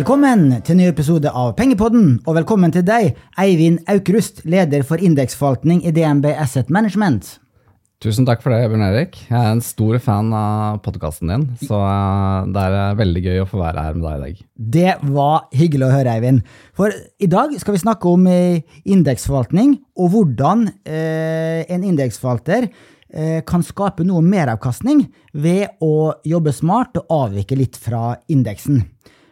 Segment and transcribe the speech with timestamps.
[0.00, 5.02] Velkommen til en ny episode av Pengepodden, og velkommen til deg, Eivind Aukrust, leder for
[5.04, 7.26] indeksforvaltning i DNB Asset Management.
[8.00, 9.18] Tusen takk for det, Bjørn Erik.
[9.26, 13.42] Jeg er en stor fan av podkasten din, så eh, det er eh, veldig gøy
[13.42, 14.40] å få være her med deg i dag.
[14.78, 16.56] Det var hyggelig å høre, Eivind.
[16.80, 23.68] For i dag skal vi snakke om eh, indeksforvaltning, og hvordan en indeksforvalter eh, kan
[23.68, 25.04] skape noe meravkastning
[25.36, 28.86] ved å jobbe smart og avvike litt fra indeksen.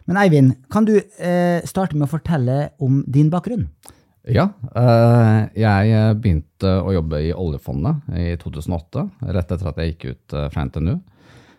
[0.09, 3.67] Men Eivind, kan du eh, starte med å fortelle om din bakgrunn?
[4.25, 9.05] Ja, eh, jeg begynte å jobbe i oljefondet i 2008,
[9.37, 10.95] rett etter at jeg gikk ut eh, fra NTNU.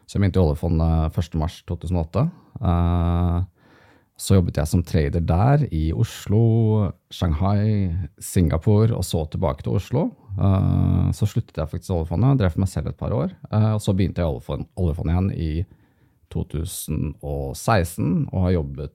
[0.02, 2.26] Så jeg begynte i oljefondet 1.3.2008.
[2.58, 3.38] Eh,
[4.20, 6.42] så jobbet jeg som trader der i Oslo,
[7.14, 10.10] Shanghai, Singapore og så tilbake til Oslo.
[11.16, 13.32] Så sluttet jeg faktisk i oljefondet, drev for meg selv et par år.
[13.48, 15.79] Og så begynte jeg i oljefondet igjen i
[16.32, 18.94] 2016 og har jobbet,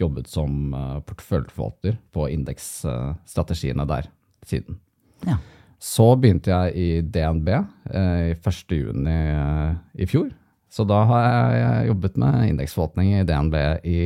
[0.00, 0.74] jobbet som
[1.06, 4.08] porteføljeforvalter på indeksstrategiene der
[4.48, 4.80] siden.
[5.28, 5.38] Ja.
[5.84, 10.30] Så begynte jeg i DNB eh, 1.6 eh, i fjor.
[10.72, 13.56] Så da har jeg jobbet med indeksforvaltning i DNB
[13.86, 13.98] i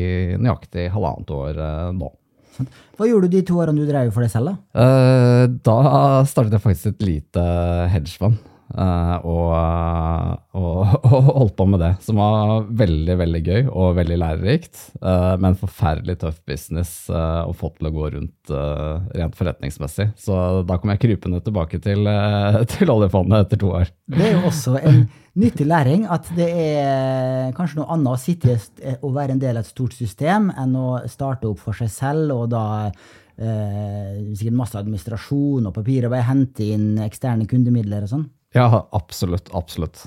[0.42, 2.10] nøyaktig halvannet år eh, nå.
[2.98, 4.56] Hva gjorde du de to årene du drev for deg selv?
[4.74, 5.78] Da eh, Da
[6.26, 7.44] startet jeg faktisk et lite
[7.94, 8.40] hedgefond.
[8.68, 9.52] Uh, og,
[10.60, 14.80] og, og, holdt på med det, som var veldig veldig gøy og veldig lærerikt.
[15.00, 20.10] Uh, men forferdelig tøff business å få til å gå rundt rent forretningsmessig.
[20.20, 20.36] Så
[20.68, 22.04] da kom jeg krypende tilbake til,
[22.74, 23.92] til oljefondet etter to år.
[24.08, 25.06] Det er jo også en
[25.38, 28.58] nyttig læring at det er kanskje noe annet å sitte
[28.98, 32.34] og være en del av et stort system enn å starte opp for seg selv
[32.34, 32.66] og da
[33.38, 38.24] sikkert masse administrasjon og papir og bare hente inn eksterne kundemidler og sånn.
[38.56, 39.50] Ja, absolutt.
[39.56, 40.06] Absolutt.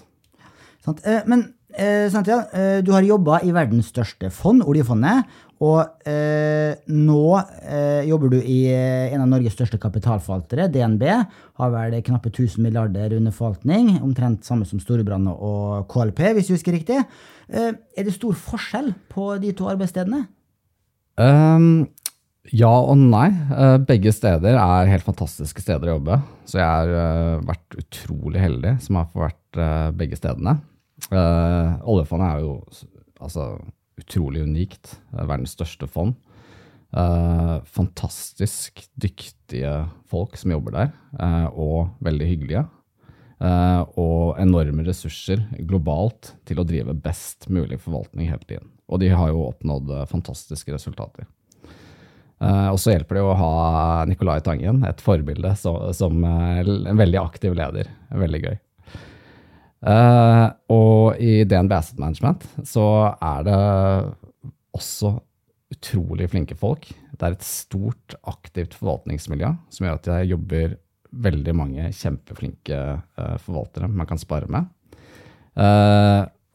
[0.81, 1.01] Sant?
[1.05, 1.45] Eh, men
[1.77, 5.29] eh, sant, eh, du har jobba i verdens største fond, oljefondet.
[5.61, 11.05] Og eh, nå eh, jobber du i en av Norges største kapitalforvaltere, DNB.
[11.61, 13.93] Har vel knappe 1000 milliarder under forvaltning.
[14.01, 16.97] Omtrent samme som Storebrand og KLP, hvis du husker riktig.
[17.51, 20.25] er det stor forskjell på de to arbeidsstedene?
[21.21, 21.91] Um,
[22.49, 23.27] ja og nei.
[23.53, 26.17] Eh, begge steder er helt fantastiske steder å jobbe.
[26.49, 30.57] Så jeg har uh, vært utrolig heldig som har fått vært uh, begge stedene.
[31.11, 32.51] Oljefondet er jo
[33.21, 33.45] altså,
[33.97, 34.97] utrolig unikt.
[35.11, 36.13] verdens største fond.
[37.73, 39.71] fantastisk dyktige
[40.05, 40.91] folk som jobber der,
[41.57, 42.65] og veldig hyggelige.
[43.97, 48.69] og enorme ressurser globalt til å drive best mulig forvaltning hele tiden.
[48.87, 51.25] Og de har jo oppnådd fantastiske resultater.
[52.41, 53.53] Uh, og så hjelper det å ha
[54.09, 57.91] Nicolai Tangen, et forbilde som, uh, en veldig aktiv leder.
[58.17, 58.55] Veldig gøy.
[59.81, 63.59] Uh, og i DNB Asset Management så er det
[64.77, 65.13] også
[65.71, 66.89] utrolig flinke folk.
[67.13, 70.75] Det er et stort, aktivt forvaltningsmiljø som gjør at jeg jobber
[71.11, 72.77] veldig mange kjempeflinke
[73.43, 74.69] forvaltere man kan spare med.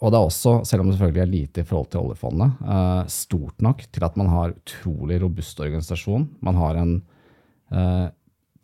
[0.04, 3.02] Og det er også, selv om det selvfølgelig er lite i forhold til oljefondet, uh,
[3.08, 6.26] stort nok til at man har utrolig robust organisasjon.
[6.44, 6.92] Man har en
[7.72, 8.08] uh,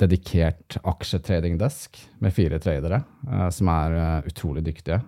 [0.03, 3.00] dedikert aksjetradingdesk med fire tradere
[3.31, 5.00] uh, som er utrolig dyktige.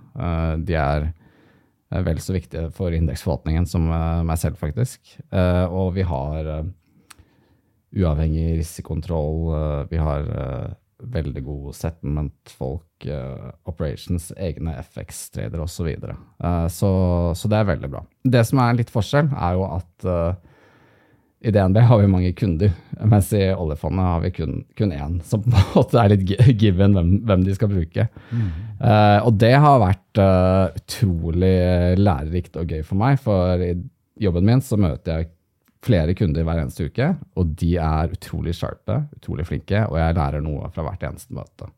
[0.64, 1.10] de er
[2.04, 3.84] vel så viktige for indeksforvaltningen som
[4.26, 5.18] meg selv, faktisk.
[5.30, 6.64] og vi har
[7.94, 9.86] uavhengig risikokontroll.
[9.90, 10.26] vi har
[10.98, 15.74] veldig god settlement-folk, uh, operations, egne FX-tradere osv.
[15.74, 16.16] Så, videre.
[16.44, 16.90] uh, så
[17.36, 18.02] Så det er veldig bra.
[18.24, 20.34] Det som er litt forskjell, er jo at uh,
[21.44, 22.70] i DNB har vi mange kunder,
[23.04, 26.24] mens i oljefondet har vi kun, kun én, som på en måte er litt
[26.62, 28.06] given hvem, hvem de skal bruke.
[28.30, 28.46] Mm.
[28.80, 31.56] Uh, og det har vært utrolig
[32.00, 33.74] lærerikt og gøy for meg, for i
[34.24, 35.32] jobben min så møter jeg
[35.84, 40.44] flere kunder hver eneste uke, og de er utrolig sharpe, utrolig flinke, og jeg lærer
[40.44, 41.68] noe fra hvert eneste møte.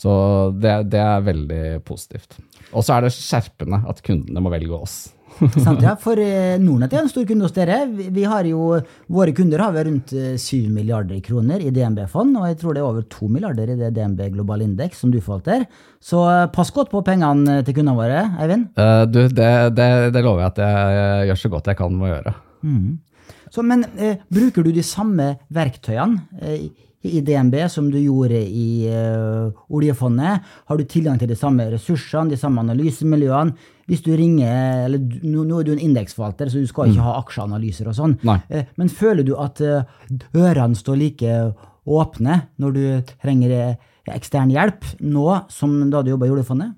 [0.00, 0.12] Så
[0.58, 2.38] det, det er veldig positivt.
[2.72, 4.96] Og så er det skjerpende at kundene må velge oss.
[5.64, 5.94] Sant, ja.
[5.98, 7.80] For eh, Nordnett er en stor kunde hos dere.
[7.90, 8.78] Vi har jo,
[9.10, 10.18] Våre kunder har vi rundt 7
[10.58, 13.90] eh, milliarder kroner i DNB-fond, og jeg tror det er over 2 milliarder i det
[13.96, 15.66] DNB Global Index som du forvalter.
[16.02, 18.70] Så eh, pass godt på pengene til kundene våre, Eivind.
[18.78, 22.08] Uh, du, det, det, det, lover jeg at jeg gjør så godt jeg kan med
[22.08, 22.36] å gjøre.
[22.64, 22.88] Mm.
[23.54, 26.68] Så, men uh, bruker du de samme verktøyene eh,
[27.04, 30.44] i DNB som du gjorde i uh, oljefondet?
[30.68, 33.70] Har du tilgang til de samme ressursene, de samme analysemiljøene?
[33.84, 37.06] Hvis du ringer, eller Nå, nå er du en indeksforvalter, så du skal ikke mm.
[37.06, 38.16] ha aksjeanalyser og sånn.
[38.48, 39.84] Eh, men føler du at uh,
[40.32, 41.36] dørene står like
[41.84, 42.84] åpne når du
[43.20, 43.76] trenger
[44.14, 46.76] ekstern hjelp nå som da du jobba i oljefondet?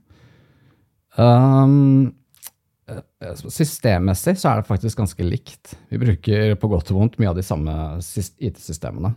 [1.17, 2.15] Um
[3.51, 5.73] Systemmessig så er det faktisk ganske likt.
[5.91, 9.11] Vi bruker på godt og vondt mye av de samme IT-systemene.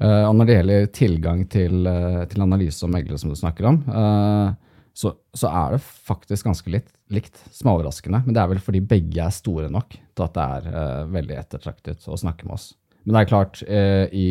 [0.00, 3.68] Uh, og når det gjelder tilgang til, uh, til analyse og meglere, som du snakker
[3.68, 4.52] om, uh,
[4.96, 7.40] så, så, er det faktisk ganske litt, likt.
[7.56, 8.22] Småoverraskende.
[8.26, 12.04] Men det er vel fordi begge er store nok til at det er veldig ettertraktet
[12.08, 12.72] å snakke med oss.
[13.02, 14.28] Men det er klart, i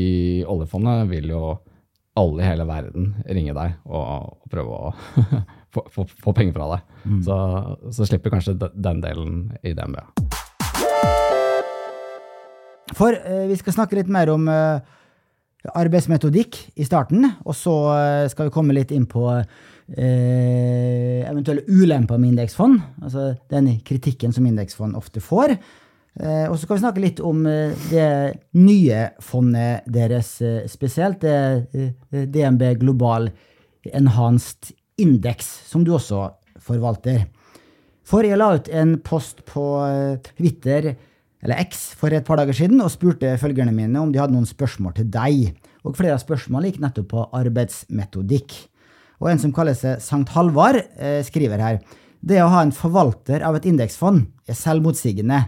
[0.47, 1.41] oljefondet vil jo
[2.19, 4.93] alle i hele verden ringe deg og, og prøve å
[5.73, 6.95] få, få, få, penger fra deg.
[7.05, 7.19] Mm.
[7.25, 7.37] Så,
[7.95, 9.99] så, slipper kanskje den delen i DNB.
[12.97, 14.81] For eh, vi skal snakke litt mer om eh,
[15.69, 22.17] arbeidsmetodikk i starten, og så eh, skal vi komme litt inn på eh, eventuelle ulemper
[22.17, 22.79] med indeksfond.
[23.03, 25.53] Altså den kritikken som indeksfond ofte får.
[25.53, 28.09] Eh, og så skal vi snakke litt om eh, det
[28.57, 30.33] nye fondet deres
[30.71, 31.21] spesielt.
[31.21, 33.29] Det DNB Global
[33.93, 36.25] Enhanced Index, som du også
[36.61, 37.27] forvalter.
[38.05, 39.63] For jeg la ut en post på
[40.25, 40.91] Twitter
[41.41, 44.49] eller X for et par dager siden og spurte følgerne mine om de hadde noen
[44.49, 45.55] spørsmål til deg.
[45.85, 48.57] Og flere av spørsmålene gikk nettopp på arbeidsmetodikk.
[49.21, 51.81] Og en som kaller seg Sankt Halvard, eh, skriver her
[52.21, 55.41] det å ha en forvalter av et indeksfond er selvmotsigende.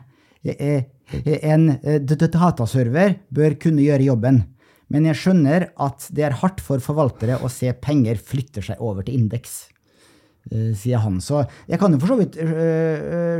[0.43, 4.41] En eh, dataserver bør kunne gjøre jobben,
[4.89, 9.05] men jeg skjønner at det er hardt for forvaltere å se penger flytte seg over
[9.05, 9.72] til indeks.
[10.51, 11.21] Eh, sier han.
[11.23, 12.35] Så jeg kan jo for så vidt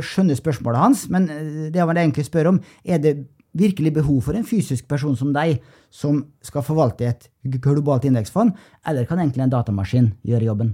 [0.04, 3.16] skjønne spørsmålet hans, men det jeg egentlig spør om, er det
[3.54, 5.60] virkelig behov for en fysisk person som deg,
[5.92, 7.28] som skal forvalte et
[7.62, 8.54] globalt indeksfond,
[8.88, 10.72] eller kan egentlig en datamaskin gjøre jobben?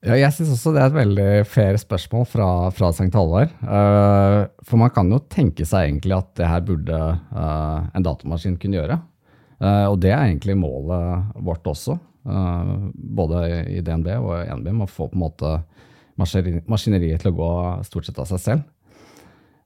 [0.00, 3.10] Ja, jeg syns også det er et veldig fair spørsmål fra, fra St.
[3.12, 3.50] Halvard.
[3.60, 7.00] Uh, for man kan jo tenke seg egentlig at det her burde
[7.36, 8.96] uh, en datamaskin kunne gjøre.
[9.60, 13.38] Uh, og det er egentlig målet vårt også, både
[13.72, 15.52] i DNB og i NB, Man å få på en måte
[16.20, 17.52] maskineriet til å gå
[17.88, 18.68] stort sett av seg selv.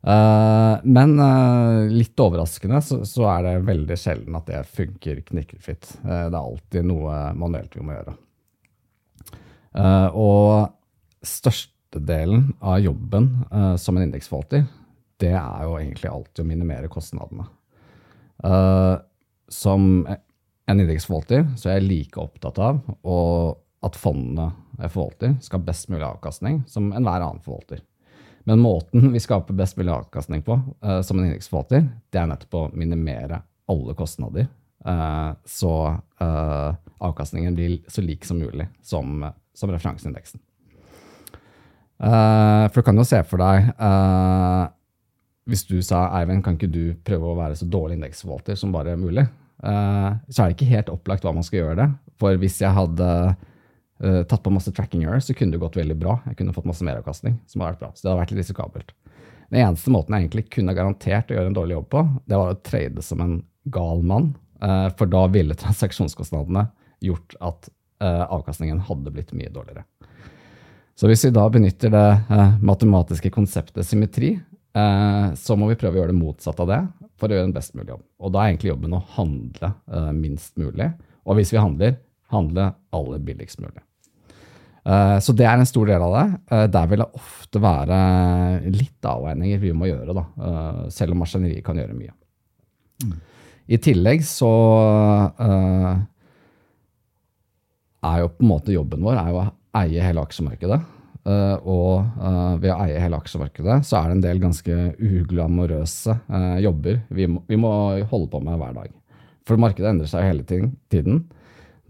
[0.05, 5.95] Uh, men uh, litt overraskende så, er det veldig sjelden at det funker knirkefritt.
[6.03, 8.19] Uh, det er alltid noe manuelt vi må gjøre.
[10.15, 13.31] og størstedelen av jobben
[13.81, 14.69] som en indeksforvalter,
[15.19, 17.49] det er jo egentlig alltid å minimere kostnadene.
[19.49, 20.06] som
[20.66, 22.81] en indeksforvalter så er jeg like opptatt av
[23.84, 24.49] at fondene
[24.81, 27.82] jeg forvalter, skal ha best mulig avkastning som enhver annen forvalter.
[28.49, 32.58] Men måten vi skaper best mulig avkastning på uh, som en indeksforvalter, det er nettopp
[32.58, 34.49] å minimere alle kostnader.
[34.84, 35.75] Uh, så
[36.20, 39.22] uh, avkastningen blir så lik som mulig som,
[39.56, 40.40] som referanseindeksen.
[41.94, 43.69] for du kan jo se for deg
[45.46, 48.96] Hvis du sa Eivind, kan ikke du prøve å være så dårlig indeksforvalter som bare
[48.99, 49.25] mulig?
[49.64, 51.87] Så er det ikke helt opplagt hva man skal gjøre det.
[52.20, 55.96] For hvis jeg hadde uh, tatt på masse tracking error, så kunne det gått veldig
[55.99, 56.19] bra.
[56.28, 57.90] Jeg kunne fått masse meravkastning, som hadde vært bra.
[57.94, 58.94] Så det hadde vært litt risikabelt.
[59.50, 62.55] Den eneste måten jeg egentlig kunne garantert å gjøre en dårlig jobb på, det var
[62.55, 63.38] å trade som en
[63.75, 64.32] gal mann.
[64.62, 66.69] Uh, for da ville transaksjonskostnadene
[67.05, 67.72] gjort at
[68.05, 69.84] avkastningen hadde blitt mye dårligere.
[70.99, 74.34] Så hvis vi da benytter det matematiske konseptet symmetri,
[74.74, 76.81] så må vi prøve å gjøre det motsatt av det
[77.20, 78.00] for å gjøre en best mulig jobb.
[78.19, 79.70] Og da er egentlig jobben å handle
[80.16, 80.88] minst mulig.
[81.24, 81.94] Og hvis vi handler,
[82.34, 83.84] handle aller billigst mulig.
[84.84, 86.24] Eh, så det er en stor del av det.
[86.74, 87.98] Der vil det ofte være
[88.74, 90.24] litt avveininger vi må gjøre, da,
[90.93, 92.12] selv om maskineriet kan gjøre mye.
[93.04, 93.14] Mm.
[93.74, 94.50] I tillegg så
[98.04, 99.46] er jo på en måte jobben vår å
[99.81, 100.81] eie hele aksjemarkedet.
[101.24, 106.19] Og ved å eie hele aksjemarkedet så er det en del ganske uglamorøse
[106.60, 107.70] jobber vi må, vi må,
[108.10, 108.90] holde på med hver dag.
[109.48, 111.22] For markedet endrer seg hele tiden.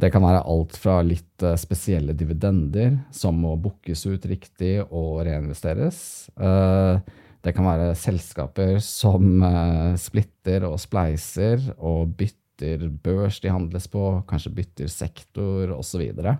[0.00, 5.22] Det kan være alt fra litt eh, spesielle dividender som må bookes ut riktig og
[5.28, 5.98] reinvesteres.
[6.34, 6.98] Eh,
[7.44, 14.02] det kan være selskaper som eh, splitter og spleiser og bytter børs de handles på,
[14.26, 16.02] kanskje bytter sektor osv.
[16.10, 16.34] Og,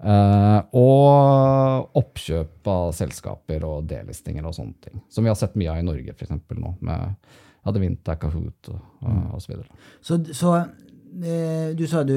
[0.00, 5.02] og oppkjøp av selskaper og delistinger og sånne ting.
[5.12, 6.32] Som vi har sett mye av i Norge f.eks.
[6.56, 7.16] nå, med
[7.68, 10.54] Adevinta, Kahoot og, og og Så, så, så
[11.76, 12.16] du sa du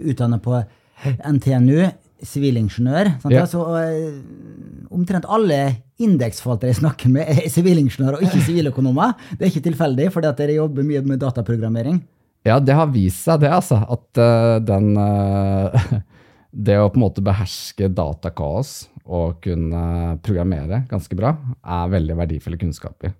[0.00, 0.62] utdanna på
[1.04, 1.90] NTNU,
[2.22, 3.14] sivilingeniør.
[3.32, 3.44] Ja.
[3.44, 5.60] uh, omtrent alle
[6.00, 9.16] indeksforvaltere jeg snakker med, er sivilingeniører og ikke siviløkonomer.
[9.32, 12.00] Det er ikke tilfeldig, at dere jobber mye med dataprogrammering.
[12.46, 13.82] Ja, det har vist seg, det, altså.
[13.84, 15.98] At uh, den uh,
[16.50, 22.58] Det å på en måte beherske datakaos og kunne programmere ganske bra, er veldig verdifulle
[22.60, 23.14] kunnskaper.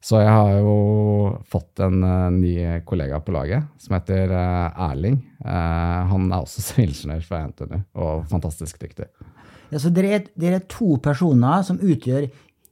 [0.00, 5.18] Så jeg har jo fått en uh, ny kollega på laget som heter uh, Erling.
[5.44, 9.06] Uh, han er også sivilingeniør fra NTNU og fantastisk dyktig.
[9.70, 12.24] Ja, så dere er, dere er, to personer som utgjør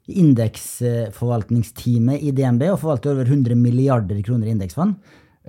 [0.09, 4.97] indeksforvaltningsteamet i DNB og forvalter over 100 milliarder kroner i indeksfond.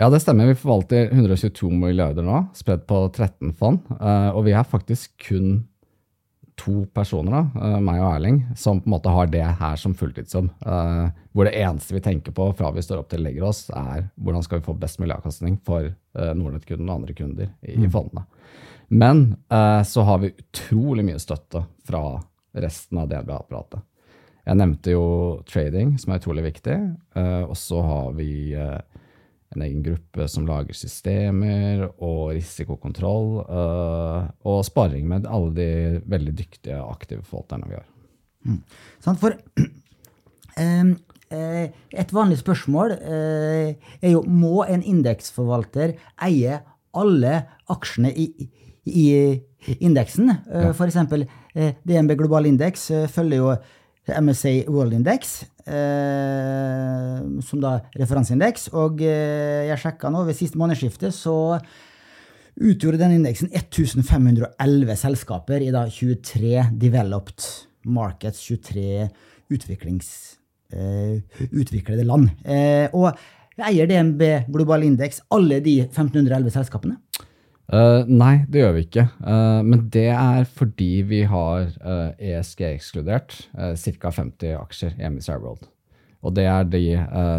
[0.01, 0.45] Ja, det stemmer.
[0.45, 3.81] Vi forvalter 122 milliarder nå, spredt på 13 fond.
[3.99, 5.65] Uh, og vi er faktisk kun
[6.59, 9.91] to personer, da, uh, meg og Erling, som på en måte har det her som
[9.99, 10.47] fulltidsjobb.
[10.63, 14.05] Uh, hvor det eneste vi tenker på fra vi står opp til legger oss, er
[14.15, 17.89] hvordan skal vi få best mulig avkastning for Nordnett-kunden og andre kunder i, mm.
[17.91, 18.23] fondene.
[18.87, 19.25] Men
[19.85, 22.01] så har vi utrolig mye støtte fra
[22.57, 23.83] resten av DNB-apparatet.
[24.47, 25.03] Jeg nevnte jo
[25.47, 26.79] trading, som er utrolig viktig.
[27.45, 28.31] Og så har vi
[29.55, 33.41] en egen gruppe som lager systemer og risikokontroll.
[33.49, 35.69] Uh, og sparing med alle de
[36.09, 37.87] veldig dyktige, aktive forvalterne vi har.
[38.45, 38.61] Mm.
[39.03, 39.35] For
[42.03, 45.93] et vanlig spørsmål er jo må en indeksforvalter
[46.25, 46.55] eie
[46.97, 47.33] alle
[47.69, 48.25] aksjene i,
[48.89, 49.05] i
[49.77, 50.31] indeksen?
[50.49, 50.71] Ja.
[50.73, 50.97] F.eks.
[51.85, 53.53] DNB Global Indeks følger jo
[54.17, 55.47] MSA World Index, eh,
[57.45, 58.69] som da referanseindeks.
[58.79, 61.37] Og eh, jeg sjekka nå, ved siste månedsskifte så
[62.59, 67.45] utgjorde den indeksen 1511 selskaper i da 23 developed
[67.87, 69.07] markets, 23
[69.53, 70.09] utviklings,
[70.73, 72.29] eh, utviklede land.
[72.43, 73.13] Eh, og
[73.59, 76.99] eier DNB Global Index alle de 1511 selskapene?
[77.69, 79.05] Uh, nei, det gjør vi ikke.
[79.21, 84.09] Uh, men det er fordi vi har uh, eh, ESG ekskludert uh, ca.
[84.09, 85.67] 50 aksjer i MSR World.
[86.25, 86.81] Og det er de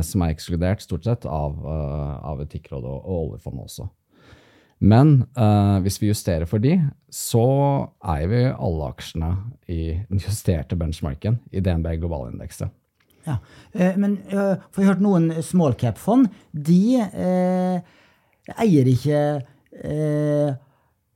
[0.06, 3.84] som er ekskludert stort sett av, av Etikkrådet og, og oljefondet også.
[4.80, 5.10] Men
[5.84, 6.78] hvis vi justerer for de,
[7.12, 7.44] så
[8.00, 9.34] eier vi alle aksjene
[9.68, 12.72] i den justerte benchmarken i DNB globalindekset.
[13.28, 13.36] Ja,
[14.00, 19.20] Men for jeg har hørt noen small cap-fond, de eier ikke
[19.76, 20.50] eh,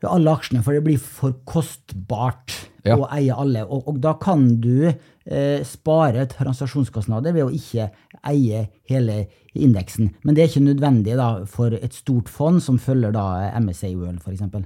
[0.05, 2.53] alle aksjene, for det blir for kostbart
[2.85, 2.97] ja.
[2.99, 3.65] å eie alle.
[3.65, 7.89] Og, og da kan du eh, spare transaksjonskostnader ved å ikke
[8.29, 9.19] eie hele
[9.55, 10.13] indeksen.
[10.25, 13.27] Men det er ikke nødvendig da, for et stort fond som følger da
[13.61, 14.45] MSA World, f.eks.
[14.45, 14.63] Uh,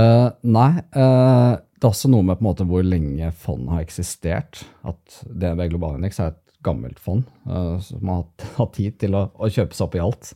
[0.00, 0.70] eh, nei.
[0.96, 4.64] Uh, det er også noe med på en måte hvor lenge fondet har eksistert.
[4.86, 9.28] At DNB Globalindeks er et gammelt fond uh, som har hatt, hatt tid til å,
[9.32, 10.34] å, kjøpe seg opp i alt.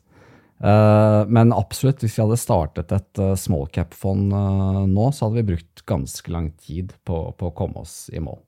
[0.65, 5.43] Uh, men absolutt, hvis vi hadde startet et uh, small cap-fond uh, nå, så hadde
[5.43, 8.41] vi brukt ganske lang tid på, på, å komme oss i mål.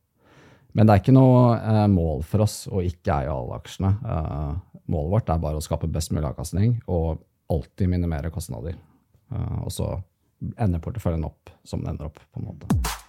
[0.77, 3.95] Men det er ikke noe mål for oss å ikke eie alle aksjene.
[4.93, 8.77] målet vårt er bare å skape best mulig avkastning og alltid minimere kostnader.
[9.65, 9.95] og så
[10.61, 13.06] ender porteføljen opp som den ender opp, på en måte.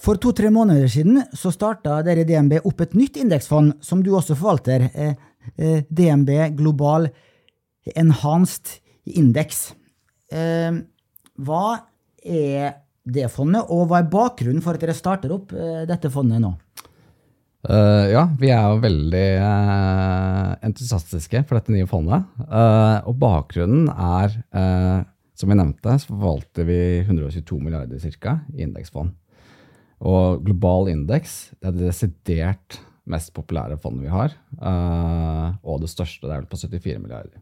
[0.00, 4.14] For to-tre måneder siden så starta dere i DNB opp et nytt indeksfond, som du
[4.16, 4.88] også forvalter.
[4.94, 5.12] Eh,
[5.56, 7.08] Eh, DNB Global
[7.96, 9.72] Enhanced Index.
[10.32, 10.72] Eh,
[11.40, 11.66] hva
[12.20, 12.74] er
[13.10, 15.54] det fondet, og hva er bakgrunnen for at dere starter opp
[15.88, 16.52] dette fondet nå?
[17.60, 22.28] Uh, ja, vi er jo veldig uh, entusiastiske for dette nye fondet.
[22.44, 24.36] Uh, og bakgrunnen er,
[25.36, 29.16] som vi nevnte, så forvalter vi 122 milliarder cirka, i indeksfond.
[30.00, 32.80] Og global indeks er det desidert
[33.10, 34.34] mest populære fondet vi har.
[34.60, 37.40] Uh, og det største, det er vel på 74 milliarder.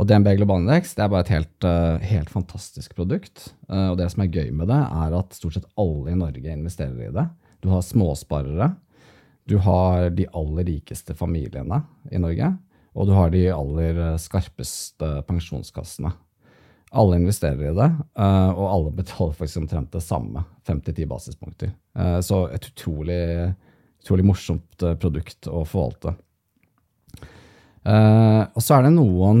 [0.00, 3.50] Og DNB Global Index det er bare et helt, uh, helt fantastisk produkt.
[3.68, 6.54] Uh, og det som er gøy med det, er at stort sett alle i Norge
[6.54, 7.26] investerer i det.
[7.60, 8.72] Du har småsparere.
[9.50, 12.54] Du har de aller rikeste familiene i Norge.
[12.96, 16.10] Og du har de aller skarpeste pensjonskassene.
[16.90, 20.42] Alle investerer i det, og alle betaler faktisk omtrent det samme.
[20.66, 21.70] 5-10 basispunkter.
[22.26, 23.20] Så et utrolig
[24.00, 26.16] utrolig morsomt eh, produkt å forvalte.
[27.80, 29.38] Og så er det noen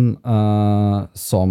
[1.12, 1.50] som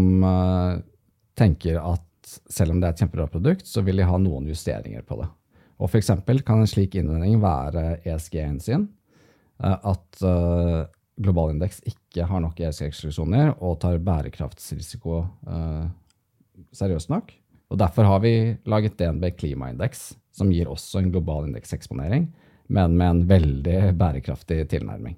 [1.38, 5.06] tenker at selv om det er et kjempebra produkt, så vil de ha noen justeringer
[5.06, 5.28] på det.
[5.78, 6.10] Og F.eks.
[6.48, 8.88] kan en slik innvending være ESG-hensyn.
[9.62, 10.24] at
[11.20, 15.22] global indeks ikke har nok ESG-eksklusjoner og tar bærekraftsrisiko
[16.76, 17.34] seriøst nok.
[17.70, 18.34] Og Derfor har vi
[18.66, 22.30] laget DNB klimaindeks, som gir også en global indekseksponering
[22.70, 25.18] men med en veldig bærekraftig tilnærming.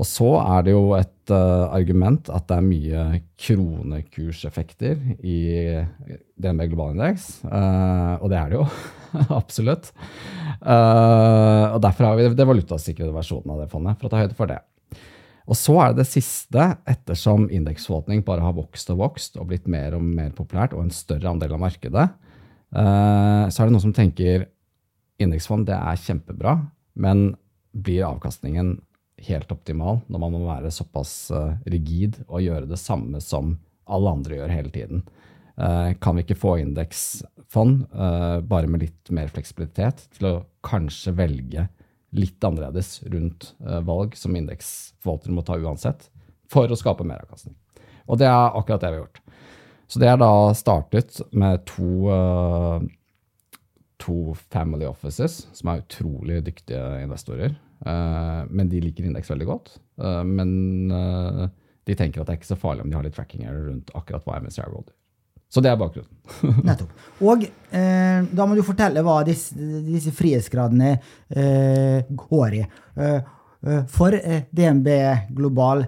[0.00, 3.02] Og så er det jo et uh, argument at det er mye
[3.40, 5.40] kronekurseffekter i
[6.40, 7.26] DNB globalindeks.
[7.44, 8.64] Uh, og det er det jo.
[9.40, 9.90] Absolutt.
[10.64, 14.38] Uh, og derfor har vi det valutasikrede versjonen av det fondet, for å ta høyde
[14.38, 14.62] for det.
[15.50, 19.68] Og så er det det siste, ettersom indeksforvaltning bare har vokst og vokst og blitt
[19.68, 22.04] mer og mer populært og en større andel av markedet,
[22.70, 24.44] så er det noen som tenker
[25.18, 26.52] indeksfond det er kjempebra,
[27.02, 27.32] men
[27.74, 28.76] blir avkastningen
[29.26, 33.56] helt optimal når man må være såpass eh, rigid og gjøre det samme som
[33.90, 35.02] alle andre gjør hele tiden?
[35.60, 40.34] Eh, kan vi ikke få indeksfond eh, bare med litt mer fleksibilitet til å
[40.66, 41.68] kanskje velge
[42.16, 43.52] litt annerledes rundt
[43.86, 46.08] valg som indeksforvaltere må ta uansett,
[46.50, 47.54] for å skape meravkastning?
[48.10, 49.20] Og det er akkurat det vi har gjort.
[49.86, 52.10] Så det er da startet med to,
[54.02, 54.16] to
[54.50, 57.54] family offices, som er utrolig dyktige investorer.
[57.80, 59.70] Men de liker indeks veldig godt.
[60.28, 60.50] Men
[61.88, 64.26] de tenker at det er ikke så farlig om de har litt tracking rundt akkurat
[64.26, 64.96] hva MSCI World gjør.
[65.50, 66.10] Så det er bakgrunnen.
[66.68, 66.92] Nettopp.
[67.26, 72.66] Og eh, da må du fortelle hva disse, disse frihetsgradene eh, går i.
[72.94, 73.16] Eh,
[73.66, 74.86] eh for eh, DNB
[75.36, 75.82] Global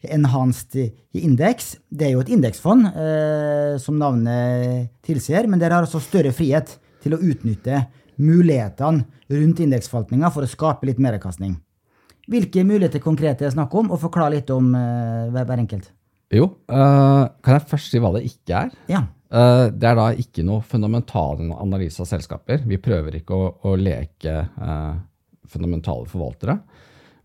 [0.00, 0.74] Enhanced
[1.20, 6.32] Index, det er jo et indeksfond, eh, som navnet tilsier, men dere har altså større
[6.34, 6.72] frihet
[7.04, 7.84] til å utnytte
[8.20, 11.56] mulighetene rundt indeksforvaltninga for å skape litt meravkastning.
[12.30, 15.88] Hvilke muligheter konkret er det snakk om, og forklar litt om hver enkelt.
[16.30, 18.74] Jo, uh, kan jeg først si hva det ikke er?
[18.90, 19.02] Ja.
[19.30, 22.62] Uh, det er da ikke noe fundamental analyse av selskaper.
[22.70, 24.94] Vi prøver ikke å, å leke uh,
[25.50, 26.56] fundamentale forvaltere.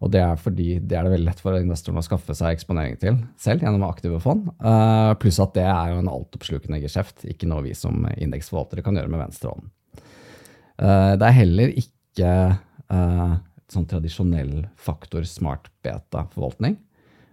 [0.03, 2.97] Og det er fordi det er det veldig lett for investorene å skaffe seg eksponering
[3.01, 4.49] til selv gjennom aktive fond.
[5.21, 9.13] pluss at det er jo en altoppslukende geskjeft, ikke noe vi som indeksforvaltere kan gjøre
[9.13, 9.71] med venstre hånd.
[10.75, 12.31] Det er heller ikke
[13.71, 16.77] sånn tradisjonell faktor smart beta-forvaltning.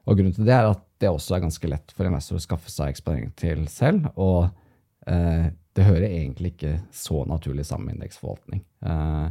[0.09, 2.71] Og grunnen til det er at det også er ganske lett for investor å skaffe
[2.73, 4.09] seg eksponering til selv.
[4.17, 4.49] Og
[5.11, 8.65] eh, det hører egentlig ikke så naturlig sammen med indeksforvaltning.
[8.87, 9.29] Eh,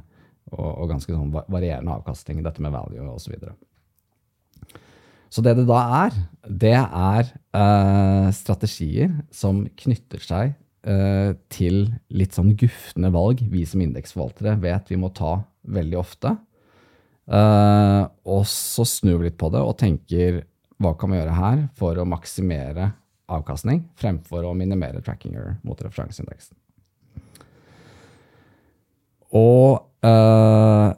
[0.52, 3.28] og, og, ganske sånn varierende avkastning, dette med value osv.
[3.28, 4.80] Så, videre.
[5.32, 6.18] så det det da er,
[6.64, 11.84] det er eh, strategier som knytter seg eh, til
[12.14, 16.36] litt sånn guftende valg vi som indeksforvaltere vet vi må ta veldig ofte.
[17.32, 20.42] Uh, og så snur vi litt på det og tenker
[20.82, 22.90] hva kan vi gjøre her for å maksimere
[23.32, 26.58] avkastning fremfor å minimere trackinger mot referanseindeksen?
[29.32, 30.90] Og øh,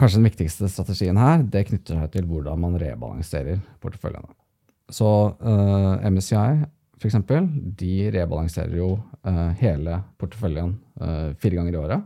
[0.00, 4.30] kanskje den viktigste strategien her det knytter seg til hvordan man rebalanserer porteføljene.
[4.90, 6.62] Så eh, MSCI
[7.00, 7.48] for eksempel,
[7.80, 8.92] de rebalanserer jo
[9.26, 10.76] uh, hele porteføljen
[11.40, 12.02] fire ganger i året.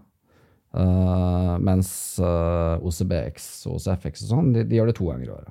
[1.66, 1.88] mens
[2.22, 5.50] OCBX og OCFX og sånn, de, de gjør det to ganger i året.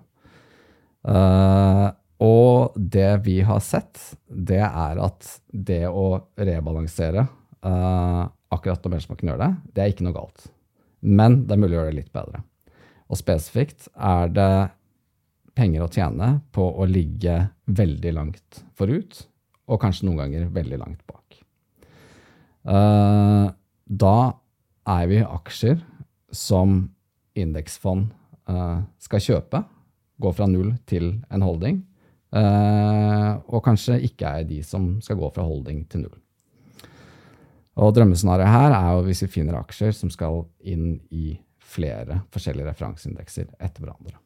[1.03, 1.91] Uh,
[2.23, 7.25] og det vi har sett, det er at det å rebalansere
[7.65, 10.47] uh, akkurat når benchmarken gjør det, det er ikke noe galt.
[11.03, 12.43] Men det er mulig å gjøre det litt bedre.
[13.11, 14.53] Og spesifikt er det
[15.57, 17.35] penger å tjene på å ligge
[17.67, 19.25] veldig langt forut,
[19.67, 21.39] og kanskje noen ganger veldig langt bak.
[22.63, 23.51] Uh,
[23.85, 24.17] da
[24.89, 25.79] er vi aksjer
[26.33, 26.81] som
[27.39, 28.11] indeksfond
[28.99, 29.61] skal kjøpe
[30.23, 31.81] gå fra null til en holding.
[32.33, 36.19] Uh, og kanskje ikke er de som skal gå fra holding til null.
[37.83, 41.33] Og Drømmescenarioet her er jo hvis vi finner aksjer som skal inn i
[41.73, 44.17] flere forskjellige referanseindekser etter hverandre.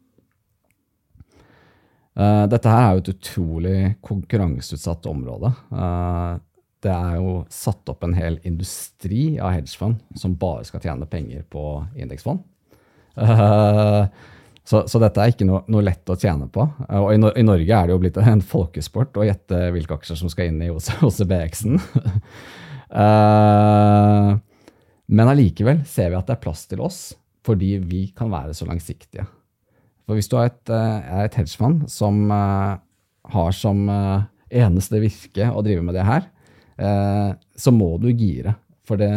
[2.17, 5.51] Uh, dette her er jo et utrolig konkurranseutsatt område.
[5.69, 6.39] Uh,
[6.85, 11.45] det er jo satt opp en hel industri av hedgefond som bare skal tjene penger
[11.49, 11.63] på
[11.97, 12.41] indeksfond.
[13.17, 14.05] Uh,
[14.67, 16.65] så, så, dette er ikke noe, noe, lett å tjene på.
[16.99, 20.31] Og i, i, Norge er det jo blitt en folkesport å gjette hvilke aksjer som
[20.31, 21.79] skal inn i OCBX-en.
[23.03, 24.33] eh,
[25.07, 26.99] men allikevel ser vi at det er plass til oss,
[27.47, 29.23] fordi vi kan være så langsiktige.
[30.07, 32.79] For hvis du er et, er et hedgefond som uh,
[33.33, 33.83] har som
[34.47, 36.29] eneste virke å drive med det her,
[37.59, 38.53] så må du gire.
[38.87, 39.09] For det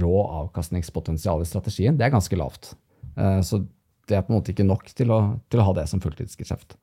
[0.00, 2.70] rå avkastningspotensialet i strategien, det er ganske lavt.
[3.44, 3.58] så
[4.08, 5.18] det er på en måte ikke nok til å,
[5.52, 6.78] til å ha det som fulltidsgeskjeft.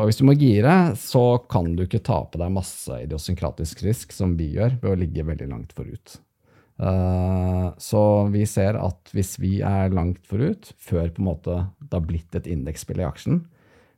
[0.00, 4.16] Og hvis du må gire, så kan du ikke ta på deg masse idiosynkratisk risk,
[4.16, 6.18] som vi gjør, ved å ligge veldig langt forut.
[6.78, 11.96] Uh, så vi ser at hvis vi er langt forut, før på en måte det
[11.96, 13.42] har blitt et indeksspill i aksjen,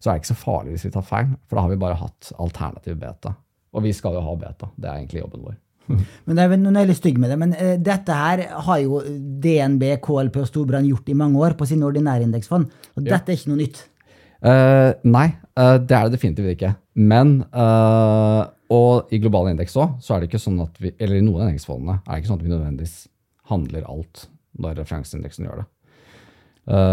[0.00, 1.98] så er det ikke så farlig hvis vi tar feil, for da har vi bare
[2.00, 3.34] hatt alternativ beta.
[3.76, 4.70] Og vi skal jo ha beta.
[4.80, 5.58] Det er egentlig jobben vår.
[6.26, 8.80] Men det er, Nå er jeg litt stygg med det, men uh, dette her har
[8.82, 9.00] jo
[9.44, 12.68] DNB, KLP og Storbrann gjort i mange år på sine ordinære indeksfond.
[12.94, 13.16] Og ja.
[13.16, 13.82] dette er ikke noe nytt.
[14.40, 15.26] Uh, nei,
[15.58, 16.72] uh, det er det definitivt ikke.
[17.00, 17.40] Men
[18.70, 21.44] og i globale indeks òg, så er det ikke sånn at vi, eller i noen
[21.44, 22.96] av indeksfondene er det ikke sånn at vi nødvendigvis
[23.50, 24.24] handler alt
[24.62, 25.68] når referanseindeksen gjør det.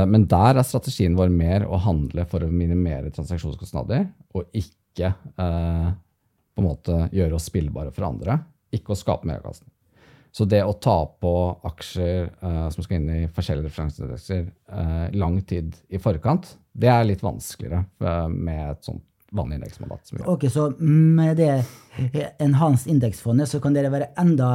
[0.10, 6.64] Men der er strategien vår mer å handle for å minimere transaksjonskostnader, og ikke på
[6.64, 8.40] en måte gjøre oss spillbare for andre
[8.74, 9.72] ikke å skape meravkastning.
[10.32, 11.34] Så det å ta på
[11.66, 17.08] aksjer uh, som skal inn i forskjellige referanseindekser uh, lang tid i forkant, det er
[17.08, 17.86] litt vanskeligere
[18.30, 19.06] med et sånt
[19.38, 20.14] vanlig indeksmandat.
[20.26, 21.52] Ok, Så med det
[22.44, 24.50] enhanced indeksfondet så kan dere være enda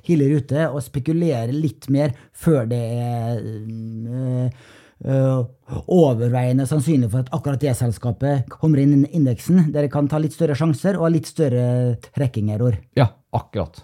[0.00, 4.60] tidligere ute og spekulere litt mer før det er øh,
[5.04, 5.40] øh,
[5.86, 9.68] overveiende sannsynlig for at akkurat det selskapet kommer inn i indeksen.
[9.74, 12.78] Dere kan ta litt større sjanser og ha litt større trekkingerror.
[12.98, 13.82] Ja, akkurat.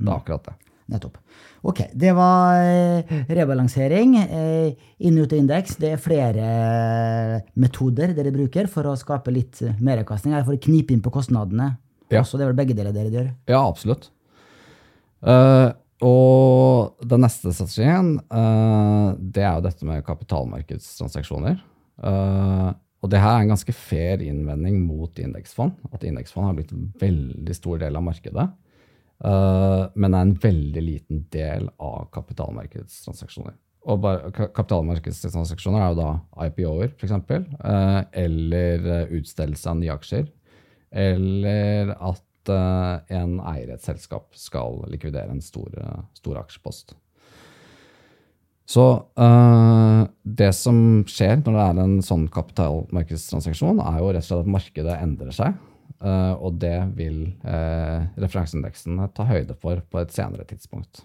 [0.00, 0.58] Det er akkurat det.
[0.90, 1.18] Nettopp.
[1.62, 4.16] Ok, det var eh, rebalansering.
[4.20, 5.76] eh, Inn ut av indeks.
[5.80, 10.34] Det er flere eh, metoder dere bruker for å skape litt meravkastning.
[10.44, 11.74] For å knipe inn på kostnadene.
[12.10, 12.24] Ja.
[12.24, 13.30] Også, det er vel begge deler dere gjør.
[13.50, 14.08] Ja, absolutt.
[15.20, 15.70] Uh,
[16.02, 21.60] og den neste strategien, uh, det er jo dette med kapitalmarkedstransaksjoner.
[22.00, 22.72] Uh,
[23.04, 25.76] og det her er en ganske fair innvending mot indeksfond.
[25.94, 28.48] At indeksfond har blitt en veldig stor del av markedet.
[29.24, 33.56] Eh, men er en veldig liten del av kapitalmarkedstransaksjoner.
[33.90, 34.04] Og
[34.36, 36.10] kapitalmarkedstransaksjoner er jo da
[36.46, 37.14] IPO-er, f.eks.
[37.64, 40.28] Uh, eller eh, utstedelse av nye aksjer.
[40.90, 46.96] Eller at eh, en eier et selskap skal likvidere en stor, eh, stor aksjepost.
[48.70, 48.84] Så
[49.18, 50.76] øh, det som
[51.10, 55.34] skjer når det er en sånn kapitalmarkedstransaksjon, er jo rett og slett at markedet endrer
[55.34, 55.58] seg.
[56.04, 61.04] Eh, og det vil uh, referanseindeksen ta høyde for på et senere tidspunkt.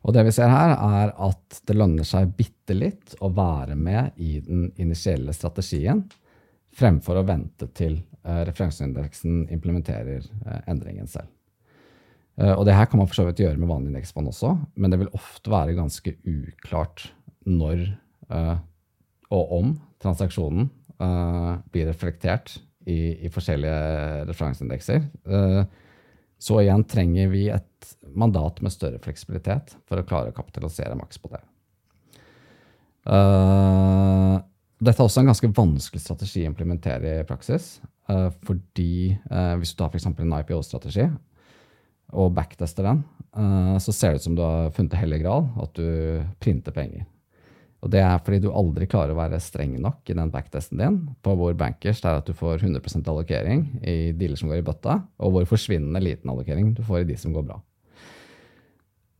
[0.00, 4.16] Og det vi ser her, er at det lønner seg bitte litt å være med
[4.16, 6.06] i den initielle strategien,
[6.76, 11.28] fremfor å vente til eh, referanseindeksen implementerer eh, endringen selv.
[12.40, 14.92] Eh, og det her kan man for så vidt gjøre med vanlig indeksfond også, men
[14.92, 17.10] det vil ofte være ganske uklart
[17.44, 17.84] når
[18.30, 18.56] eh,
[19.30, 22.56] og om transaksjonen eh, blir reflektert
[22.88, 25.04] i, i forskjellige referanseindekser.
[25.28, 25.62] Eh,
[26.40, 31.20] så igjen trenger vi et mandat med større fleksibilitet for å klare å kapitalisere maks
[31.20, 31.42] på det.
[33.10, 34.36] Eh,
[34.80, 37.80] dette er også en ganske vanskelig strategi å implementere i praksis.
[38.08, 39.18] eh, fordi
[39.60, 40.06] hvis du tar f.eks.
[40.06, 41.10] en IPO-strategi
[42.10, 43.04] og backtester den,
[43.78, 47.04] så ser det ut som du har funnet det hellige gral, at du printer penger.
[47.80, 50.98] Og det er fordi du aldri klarer å være streng nok i den backtesten din
[51.24, 54.66] på hvor bankers det er at du får 100% allokering i dealer som går i
[54.66, 57.60] bøtta, og hvor forsvinnende liten allokering du får i de som går bra.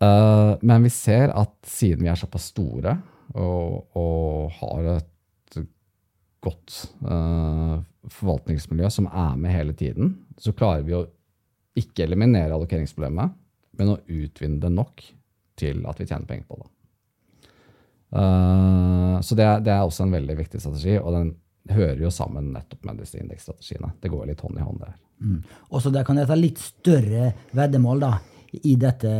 [0.00, 2.94] Uh, men vi ser at siden vi er såpass store
[3.36, 5.58] og, og har et
[6.40, 11.06] godt uh, forvaltningsmiljø som er med hele tiden, så klarer vi å
[11.80, 13.36] ikke eliminere allokeringsproblemet,
[13.78, 15.04] men å utvinne det nok
[15.60, 16.70] til at vi tjener penger på det.
[18.10, 21.34] Eh, så det er, det er også en veldig viktig strategi, og den
[21.70, 23.92] hører jo sammen nettopp med disse indeksstrategiene.
[24.00, 24.98] Det går litt hånd i hånd der.
[25.20, 25.40] Mm.
[25.70, 28.12] Og så der kan jeg ta litt større veddemål da,
[28.66, 29.10] i dette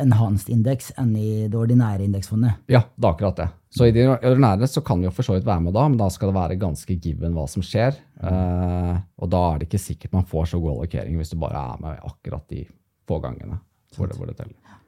[0.00, 2.62] enhanced indeks enn i det ordinære indeksfondet.
[2.70, 3.48] Ja, det er akkurat det.
[3.74, 5.98] Så i det ordinære så kan vi jo for så vidt være med da, men
[6.00, 7.98] da skal det være ganske given hva som skjer.
[8.22, 11.66] Eh, og da er det ikke sikkert man får så god allokering hvis du bare
[11.74, 12.64] er med akkurat de
[13.10, 13.60] få gangene
[13.96, 14.78] hvor det, hvor det teller.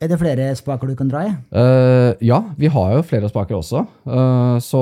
[0.00, 1.32] Er det flere spaker du kan dra i?
[1.52, 3.82] Uh, ja, vi har jo flere spaker også.
[4.08, 4.80] Uh, så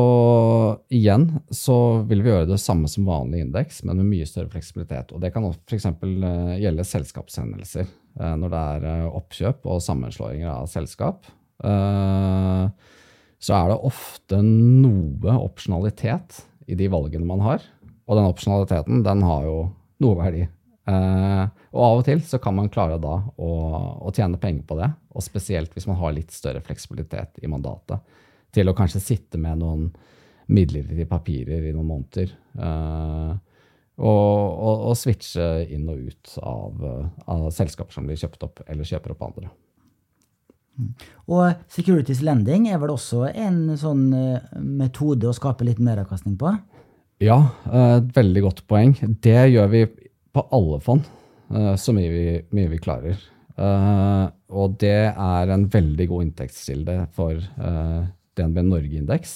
[0.94, 5.10] igjen så vil vi gjøre det samme som vanlig indeks, men med mye større fleksibilitet.
[5.10, 5.88] Og det kan f.eks.
[5.90, 7.90] Uh, gjelde selskapshendelser.
[8.18, 11.26] Uh, når det er eh, oppkjøp og sammenslåinger av selskap.
[11.64, 12.64] Eh,
[13.38, 17.64] så er det ofte noe opsjonalitet i de valgene man har.
[18.08, 19.58] Og den opsjonaliteten den har jo
[20.02, 20.46] noe verdi.
[20.88, 23.50] Eh, og av og til så kan man klare da å,
[24.08, 28.00] å tjene penger på det, og spesielt hvis man har litt større fleksibilitet i mandatet,
[28.54, 29.90] til å kanskje sitte med noen
[30.48, 32.32] midlertidige papirer i noen måneder.
[32.56, 33.36] eh,
[33.98, 36.82] og, og, og switche inn og ut av,
[37.34, 39.48] av selskaper som blir kjøpt opp, eller kjøper opp andre.
[41.26, 46.54] Og securities lending er vel også en sånn eh, metode å skape litt meravkastning på?
[47.18, 48.94] Ja, et veldig godt poeng.
[48.94, 49.80] Det gjør vi
[50.38, 51.10] på alle fond,
[51.52, 52.24] eh, så mye vi,
[52.54, 53.26] mye vi klarer.
[53.58, 58.04] Uh, og det er en veldig god inntektskilde for uh,
[58.38, 59.32] DNB Norge-indeks.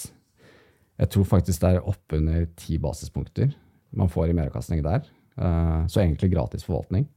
[1.02, 3.50] Jeg tror faktisk det er oppunder ti basispunkter
[3.98, 5.02] man får i meravkastning der.
[5.34, 7.08] Uh, så egentlig gratis forvaltning.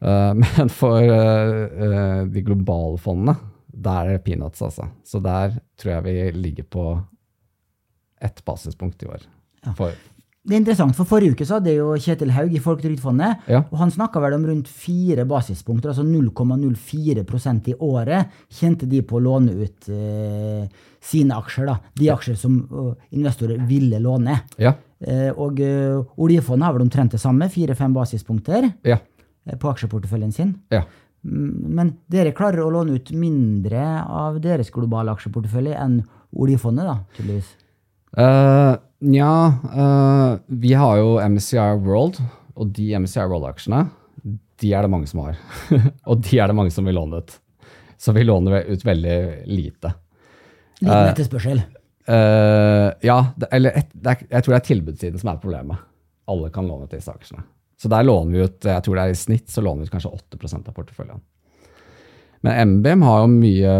[0.00, 3.36] Eh, men for eh, eh, de globale fondene,
[3.66, 4.88] der er det peanuts, altså.
[5.04, 6.84] Så der tror jeg vi ligger på
[8.22, 9.24] ett basispunkt i år.
[9.76, 9.92] For,
[10.46, 13.64] Det er interessant, for Forrige uke så hadde jo Kjetil Haug i Folketrygdfondet, Ja.
[13.66, 19.18] og han snakka vel om rundt fire basispunkter, altså 0,04% i året, kjente de på
[19.18, 20.68] å låne ut eh,
[21.02, 21.66] sine aksjer.
[21.66, 24.40] da, De aksjer som uh, investorer ville låne.
[24.58, 28.96] ja, Eh, og uh, oljefondet har vel omtrent det samme, fire-fem basispunkter ja,
[29.44, 30.54] eh, på aksjeporteføljen sin.
[30.72, 30.86] ja.
[31.22, 35.98] Mm, Men dere klarer å låne ut mindre av deres globale aksjeportefølje enn
[36.32, 37.50] oljefondet, da, tydeligvis.
[38.16, 39.32] Eh, Nja,
[39.76, 42.20] uh, vi har jo MCI World,
[42.56, 43.82] og de MCI World-aksjene,
[44.60, 45.40] de er det mange som har.
[46.08, 47.34] og de er det mange som vil låne ut.
[48.00, 49.92] Så vi låner ut veldig lite.
[50.80, 51.60] Liten etterspørsel.
[52.06, 55.80] Eh, ja, det, eller et, det er, jeg tror det er tilbudssiden som er problemet.
[56.30, 57.44] Alle kan låne ut disse aksjene.
[57.80, 59.96] Så der låner vi ut jeg tror det er i snitt så låner vi ut
[59.96, 61.24] kanskje 8 av porteføljen.
[62.46, 63.74] Men MBM har jo mye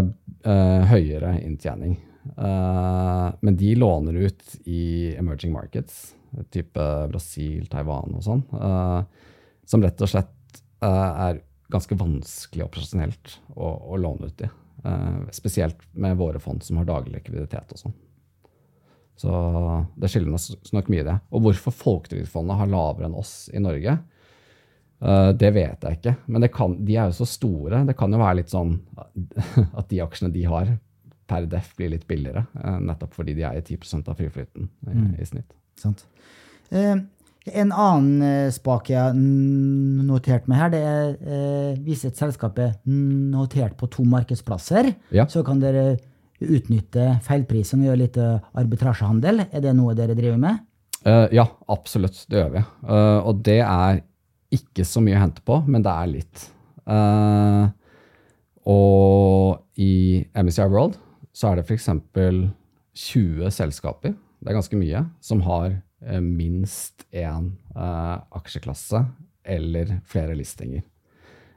[0.48, 1.94] uh, høyere inntjening.
[2.36, 6.14] Eh, men de låner ut i emerging markets,
[6.50, 9.28] type Brasil, Taiwan og sånn, eh,
[9.66, 14.50] som rett og slett eh, er ganske vanskelig operasjonelt å, å låne ut i.
[15.34, 17.94] Spesielt med våre fond som har daglig likviditet og sånn.
[19.18, 19.32] Så
[19.98, 21.16] det skiller oss nok mye, det.
[21.34, 23.96] Og hvorfor Folketrygdfondet har lavere enn oss i Norge,
[25.40, 26.14] det vet jeg ikke.
[26.30, 27.82] Men kan, de er jo så store.
[27.88, 28.76] Det kan jo være litt sånn
[29.80, 30.70] at de aksjene de har,
[31.26, 32.46] per def blir litt billigere.
[32.58, 35.12] Uh, nettopp fordi de eier 10 av friflyten i, mm.
[35.20, 35.54] i snitt.
[35.80, 36.06] Sant.
[36.74, 36.96] Eh,
[37.46, 42.72] en annen spak jeg har notert med her, det er eh, hvis et selskap er
[42.90, 45.28] notert på to markedsplasser, ja.
[45.30, 45.92] så kan dere
[46.42, 49.46] utnytte feilprisen og gjøre litt eh, arbitrasjehandel?
[49.46, 50.64] Er det noe dere driver med?
[51.06, 52.18] Uh, ja, absolutt.
[52.26, 52.62] Det gjør vi.
[52.82, 54.00] Uh, og det er
[54.56, 56.46] ikke så mye å hente på, men det er litt.
[56.86, 57.70] Uh,
[58.66, 60.98] og i MSCI World
[61.37, 61.90] så er det f.eks.
[62.96, 65.75] 20 selskaper, det er ganske mye, som har
[66.25, 69.03] minst én aksjeklasse
[69.44, 70.81] eller flere listinger.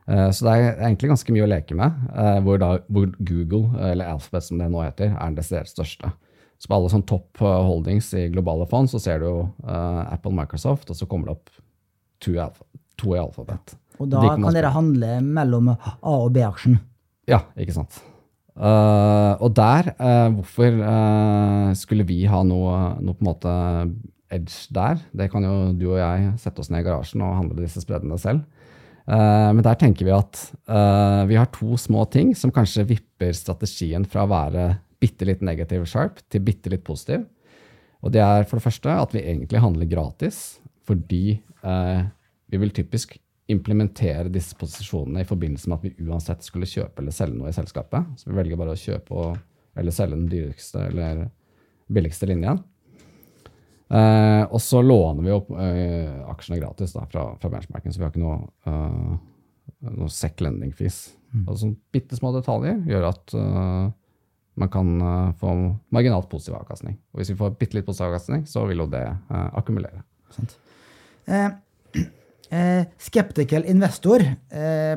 [0.10, 3.70] Eh, så det er egentlig ganske mye å leke med, eh, hvor, da, hvor Google,
[3.92, 6.12] eller Alphabet som det nå heter, er den desidert største.
[6.60, 9.38] Så på alle sånn topp eh, holdings i globale fond så ser du jo
[9.70, 11.54] Apple, Microsoft, og så kommer det opp
[12.26, 12.34] to,
[13.00, 13.76] to i Alphabet.
[14.00, 16.80] Og da kan, kan dere handle mellom A- og B-aksjen?
[17.30, 18.02] Ja, ikke sant.
[18.60, 23.54] Uh, og der, uh, hvorfor uh, skulle vi ha noe, noe, på en måte
[24.36, 25.00] edge der?
[25.16, 28.20] Det kan jo du og jeg sette oss ned i garasjen og handle disse spreddene
[28.20, 28.44] selv.
[29.10, 30.38] Men der tenker vi at
[31.26, 34.66] vi har to små ting som kanskje vipper strategien fra å være
[35.02, 37.24] bitte litt negativ sharp til bitte litt positiv.
[38.06, 43.18] Og det er for det første at vi egentlig handler gratis fordi vi vil typisk
[43.50, 47.56] implementere disse posisjonene i forbindelse med at vi uansett skulle kjøpe eller selge noe i
[47.56, 48.12] selskapet.
[48.20, 49.40] Så vi velger bare å kjøpe og,
[49.80, 51.26] eller selge den dyreste eller
[51.90, 52.62] billigste linjen.
[53.90, 58.06] Uh, og så låner vi opp uh, aksjene gratis da, fra, fra benchmarken, så vi
[58.06, 59.16] har ikke noe, uh,
[59.96, 61.08] noe sec lending fees.
[61.34, 61.48] Mm.
[61.48, 63.34] Altså, bitte små detaljer gjør at
[64.60, 64.88] man kan
[65.40, 65.52] få
[65.94, 66.98] marginalt positiv avkastning.
[67.14, 70.02] Og hvis vi får bitte litt positiv avkastning, så vil jo det akkumulere.
[72.98, 74.24] Skeptical investor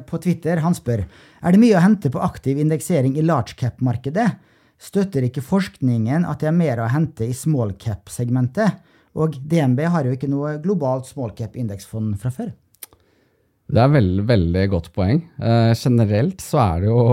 [0.08, 4.24] på Twitter han spør er det mye å hente på aktiv indeksering i large cap-markedet.
[4.82, 8.80] Støtter ikke forskningen at det er mer å hente i small cap-segmentet?
[9.18, 12.50] Og DNB har jo ikke noe globalt small cap-indeksfond fra før.
[13.72, 15.22] Det er veldig, veldig godt poeng.
[15.38, 17.04] Eh, generelt så er det jo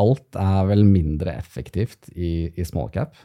[0.00, 3.16] Alt er vel mindre effektivt i, i small cap.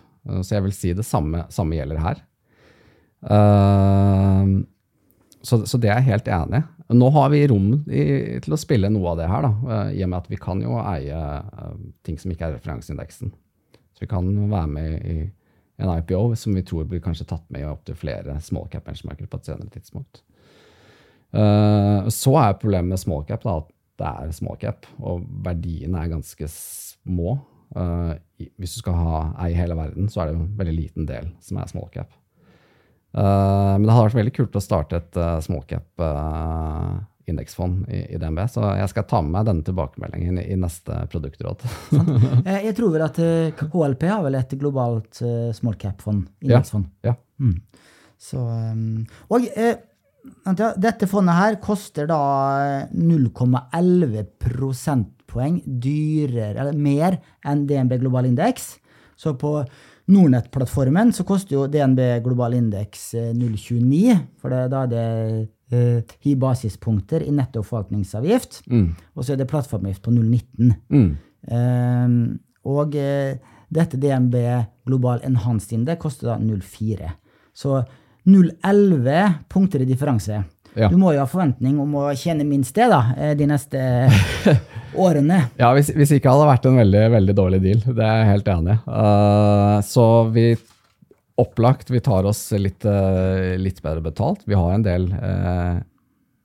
[0.42, 2.24] Så jeg vil si det samme, samme gjelder her.
[3.22, 4.66] Uh,
[5.46, 6.66] så, så, det er jeg helt enig i.
[6.96, 8.04] Nå har vi rom i,
[8.46, 10.62] til å spille noe av det her, da, uh, i og med at vi kan
[10.62, 11.22] jo eie
[12.06, 13.34] ting som ikke er referanseindeksen.
[13.96, 15.18] Så vi kan være med i
[15.82, 19.28] en IPO som vi tror blir kanskje tatt med i opptil flere small cap benchmarker
[19.30, 20.22] på et senere tidspunkt.
[21.36, 26.02] Uh, så er problemet med small cap da, at det er small cap, og verdiene
[26.02, 27.38] er ganske små.
[28.60, 31.30] Hvis du skal ha ei hele verden, så er det jo en veldig liten del
[31.44, 32.12] som er small cap.
[33.16, 36.06] Uh, men det hadde vært veldig kult å starte et small cap
[37.26, 38.44] indeksfond i, i, DNB.
[38.52, 41.66] Så jeg skal ta med meg denne tilbakemeldingen i, i neste produktråd.
[42.46, 46.86] Eh, jeg tror vel at HLP eh, har vel et globalt uh, small cap-fond, indeksfond.
[47.06, 47.16] Ja.
[47.16, 47.42] ja.
[47.42, 47.56] Mm.
[48.22, 49.80] Så, um, og eh,
[50.82, 52.20] dette fondet her koster da
[52.94, 58.76] 0,11 prosentpoeng dyrere, eller mer enn DNB global indeks.
[59.18, 59.58] Så på
[60.06, 65.06] Nordnett-plattformen så koster jo DNB global indeks 0,29, for det, da er det
[65.74, 68.62] uh, basispunkter i netto forvaltningsavgift.
[68.70, 68.92] Mm.
[69.16, 70.76] Og så er det plattformavgift på 0,19.
[70.94, 71.12] Mm.
[71.50, 74.36] Uh, og uh, dette DNB
[74.86, 77.10] Global Enhanced Index koster da 0,4.
[77.56, 77.82] Så
[78.26, 80.44] 0,11 punkter i differanse.
[80.76, 80.90] Ja.
[80.92, 83.02] Du må jo ha forventning om å tjene minst det da,
[83.38, 83.80] de neste
[85.00, 85.40] årene.
[85.60, 87.84] Ja, hvis, hvis, ikke hadde det vært en veldig, veldig dårlig deal.
[87.86, 88.80] Det er jeg helt enig i.
[88.90, 90.48] Uh, så vi
[91.42, 91.92] opplagt.
[91.92, 94.46] Vi tar oss litt, uh, litt bedre betalt.
[94.48, 95.80] Vi har en del uh,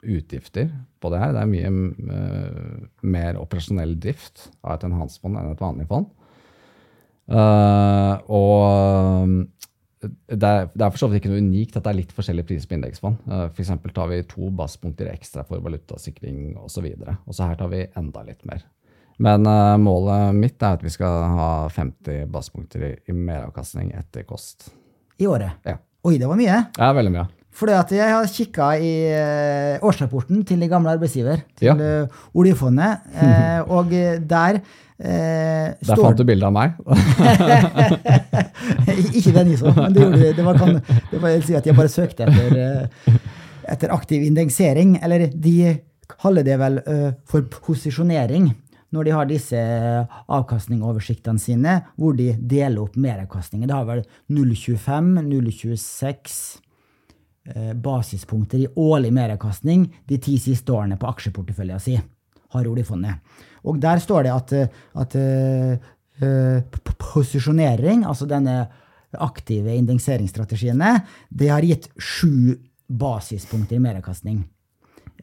[0.02, 1.34] utgifter på det her.
[1.36, 1.70] Det er mye
[3.00, 6.08] mer operasjonell drift av et enhanced-fond enn et vanlig fond.
[8.36, 9.34] Og
[10.00, 12.48] det er, det er for så vidt ikke noe unikt at det er litt forskjellige
[12.48, 13.18] priser på indeksfond.
[13.28, 13.72] Uh, F.eks.
[13.94, 16.86] tar vi to basspunkter ekstra for valutasikring osv.
[17.26, 18.62] Og så her tar vi enda litt mer.
[19.20, 24.24] Men uh, målet mitt er at vi skal ha 50 basspunkter i, i meravkastning etter
[24.28, 24.70] kost.
[25.20, 25.60] I året?
[25.68, 25.76] Ja.
[26.08, 26.62] Oi, det var mye.
[26.80, 27.26] Ja, veldig mye.
[27.60, 31.74] Fordi at jeg har kikka i eh, årsrapporten til de gamle arbeidsgiver, til Ja.
[31.74, 34.60] eh, oljefondet, eh, og eh, der
[35.00, 36.68] eh, Der fant du bilde av meg.
[39.18, 40.70] Ikke den ISO, men det, gjorde, det var, kan,
[41.10, 42.84] det var si at jeg bare søkte etter, eh,
[43.74, 44.88] etter aktiv indeksering.
[45.02, 45.56] Eller de
[46.10, 48.44] kaller det vel uh, for posisjonering.
[48.90, 49.58] Når de har disse
[50.34, 53.70] avkastningoversiktene sine, hvor de deler opp meravkastninger.
[53.70, 54.02] Det har vel
[54.34, 56.58] 0,25, 0,26
[57.54, 61.94] eh, basispunkter i årlig meravkastning de ti siste årene på aksjeporteføljen si,
[62.54, 63.20] har oljefondet.
[63.66, 64.54] Og der står det at,
[65.02, 68.62] at uh, posisjonering, altså denne
[69.20, 70.94] aktive indekseringsstrategiene,
[71.28, 72.56] det har gitt sju
[72.90, 74.40] basispunkter i meravkastning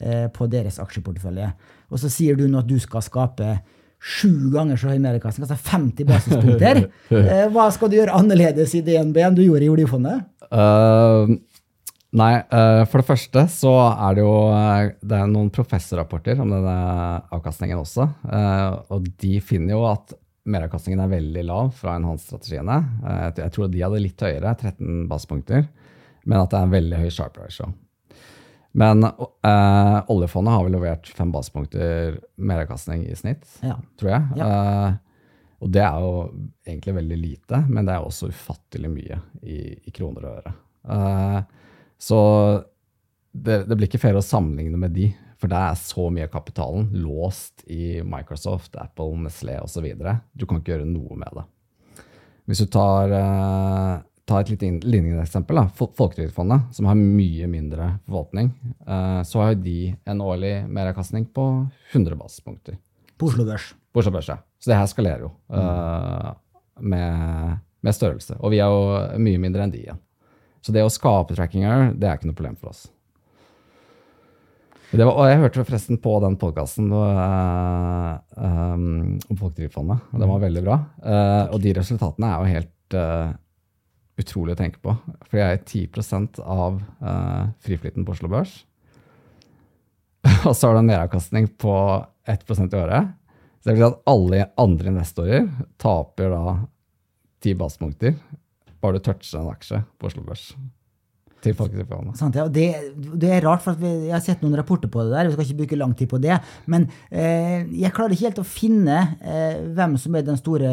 [0.03, 1.49] uh, på deres aksjeportefølje.
[1.91, 3.57] Og så sier du nå at du skal skape
[3.97, 6.83] sju ganger så høy meravkastning, altså 50 basispunkter.
[7.53, 10.27] Hva skal du gjøre annerledes i DNB enn du gjorde i oljefondet?
[10.51, 11.39] Uh,
[12.13, 16.53] nei, uh, for det første så er det jo uh, det er noen professorrapporter om
[16.53, 16.77] denne
[17.35, 18.07] avkastningen også.
[18.23, 20.13] Uh, og de finner jo at
[20.47, 22.77] meravkastningen er veldig lav fra enhance-strategiene.
[23.03, 25.67] Uh, jeg- tror de hadde litt høyere, 13 basepunkter,
[26.25, 27.73] men at det er en veldig høy sharp ratio.
[28.77, 33.75] Men uh, oljefondet har vel levert fem basepunkter meravkastning i snitt, Ja.
[33.97, 34.37] tror jeg.
[34.37, 34.95] Uh,
[35.65, 36.09] og det er jo
[36.67, 39.55] egentlig veldig lite, men det er også ufattelig mye i,
[39.89, 40.51] i kroner og øre.
[40.93, 41.39] Eh,
[41.97, 42.19] så
[43.31, 46.33] det, det blir ikke fair å sammenligne med de, for der er så mye av
[46.33, 49.85] kapitalen låst i Microsoft, Apple, Nestlé osv.
[50.33, 51.43] Du kan ikke gjøre noe med det.
[52.47, 53.11] Hvis du tar,
[54.25, 58.49] tar et litt lignende eksempel, Folketrygdfondet, som har mye mindre forvaltning,
[58.87, 61.45] eh, så har de en årlig meravkastning på
[61.91, 62.79] 100 basispunkter
[63.19, 63.73] På Oslo Børs.
[63.93, 64.31] på Oslo Børs.
[64.31, 64.39] ja.
[64.57, 66.31] Så det her skalerer jo eh,
[66.79, 68.39] med, med størrelse.
[68.39, 70.01] Og vi er jo mye mindre enn de igjen.
[70.67, 72.81] Så det å skape tracking error, det er ikke noe problem for oss.
[74.91, 77.05] Var, og jeg hørte forresten på den podkasten um,
[79.15, 80.01] om Folketrygdfondet.
[80.11, 80.75] og Den var veldig bra.
[80.99, 83.29] Uh, og de resultatene er jo helt uh,
[84.19, 84.91] utrolig å tenke på.
[85.29, 88.57] For jeg er 10 av uh, friflyten på Oslo Børs.
[90.49, 91.75] og så har du en meravkastning på
[92.27, 93.15] 1% i året.
[93.63, 95.47] Så det vil si at alle andre investorer
[95.79, 96.43] taper da
[97.39, 98.19] 10 basepunkter
[98.81, 100.51] bare du toucher en aksje på Oslo Børs.
[101.37, 101.53] Til.
[102.17, 102.47] Sant, ja.
[102.49, 102.63] det,
[103.21, 105.27] det er rart, for jeg har sett noen rapporter på det der.
[105.29, 106.33] Vi skal ikke bruke lang tid på det.
[106.65, 110.71] Men eh, jeg klarer ikke helt å finne eh, hvem som er den store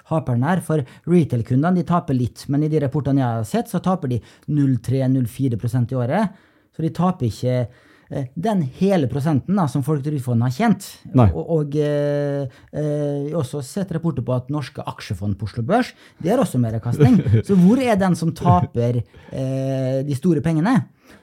[0.00, 0.64] taperen her.
[0.66, 4.18] For retail-kundene de taper litt, men i de rapportene jeg har sett, så taper de
[4.50, 6.42] 0,3-0,4 i året.
[6.74, 10.86] Så de taper ikke eh, den hele prosenten da, som Folketrygdfondet har tjent.
[11.12, 11.28] Nei.
[11.28, 15.92] Og, og eh, eh, har også sett rapporter på at norske aksjefond på Oslo Børs
[16.22, 17.20] det er også meravkastning.
[17.46, 20.78] Så hvor er den som taper eh, de store pengene?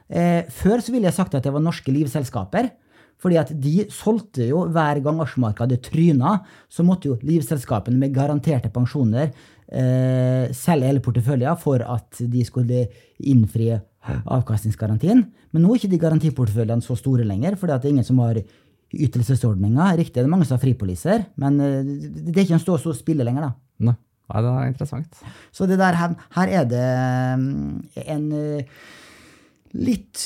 [0.06, 2.70] Eh, før så ville jeg sagt at det var norske livselskaper.
[3.22, 6.38] Fordi at de solgte jo hver gang aksjemarkedet tryna,
[6.70, 9.32] så måtte jo livselskapene med garanterte pensjoner
[9.72, 12.86] eh, selge hele porteføljen for at de skulle
[13.24, 13.72] innfri
[14.06, 15.24] avkastningsgarantien.
[15.52, 18.40] Men nå er ikke de garantiporteføljene så store lenger, at det er ingen som har
[18.96, 19.98] ytelsesordninger.
[20.00, 22.98] Riktig, det er mange som har fripoliser, men eh, det er ikke en stå og
[22.98, 23.54] spille lenger, da.
[23.90, 23.98] Nei.
[24.26, 25.20] Det er interessant.
[25.54, 26.86] Så det der, her, her er det
[27.38, 28.80] mm, en eh,
[29.78, 30.24] litt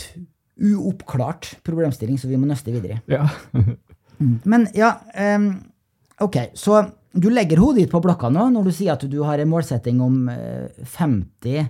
[0.59, 3.17] uoppklart problemstilling som vi må nøste videre i.
[3.17, 3.27] Ja.
[4.51, 4.93] Men ja,
[5.35, 5.51] um,
[6.23, 6.81] ok, så
[7.15, 10.01] du legger hodet ditt på blokka nå når du sier at du har en målsetting
[10.03, 11.69] om eh, 50 eh,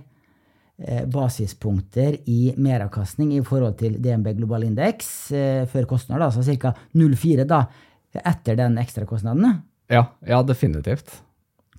[1.12, 6.74] basispunkter i meravkastning i forhold til DNB Global Index eh, før kostnader, altså så ca.
[6.96, 7.64] 0,4 da,
[8.20, 9.60] etter den ekstrakostnaden.
[9.90, 11.20] ja, ja, definitivt.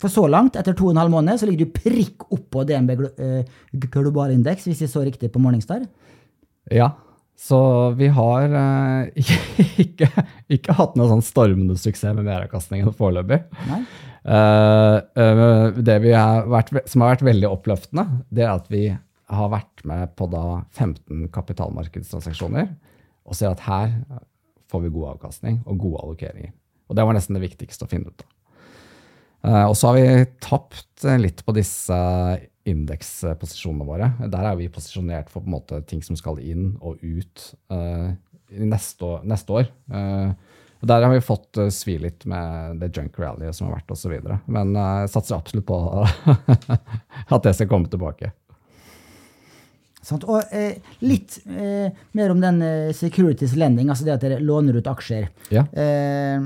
[0.02, 2.92] For så langt, etter to og en halv måned, så ligger du prikk oppå DNB
[3.22, 3.56] eh,
[3.92, 5.86] Global Index, hvis jeg så riktig på Morningstar.
[6.74, 6.94] Ja.
[7.42, 7.58] Så
[7.98, 9.28] vi har eh,
[9.84, 10.10] ikke,
[10.58, 13.44] ikke hatt noe sånn stormende suksess med meravkastningen foreløpig.
[13.70, 13.84] Nei?
[14.22, 18.86] Eh, eh, det har vært, som har vært veldig oppløftende, det er at vi
[19.32, 22.68] har vært med på da 15 kapitalmarkedstransaksjoner
[23.26, 23.96] og ser at her
[24.72, 26.54] får vi god avkastning og gode allokeringer.
[26.92, 28.30] Og det var nesten det viktigste å finne ut av.
[29.42, 31.98] Eh, og så har vi tapt litt på disse
[32.70, 34.12] indeksposisjonene våre.
[34.30, 38.14] Der er vi posisjonert for måte ting som skal inn og ut uh,
[38.52, 39.24] neste år.
[39.26, 39.72] Neste år.
[39.90, 40.51] Eh,
[40.82, 43.92] Og Der har vi fått uh, svi litt med det junk rallyet som har vært
[43.94, 44.16] osv.
[44.50, 45.78] Men uh, jeg satser absolutt på
[47.36, 48.32] at det skal komme tilbake.
[50.02, 50.24] Sant?
[50.26, 54.80] Og eh, litt eh, mer om den eh, securities lending, altså det at dere låner
[54.82, 55.28] ut aksjer.
[55.54, 55.62] Ja.
[55.70, 56.42] Eh,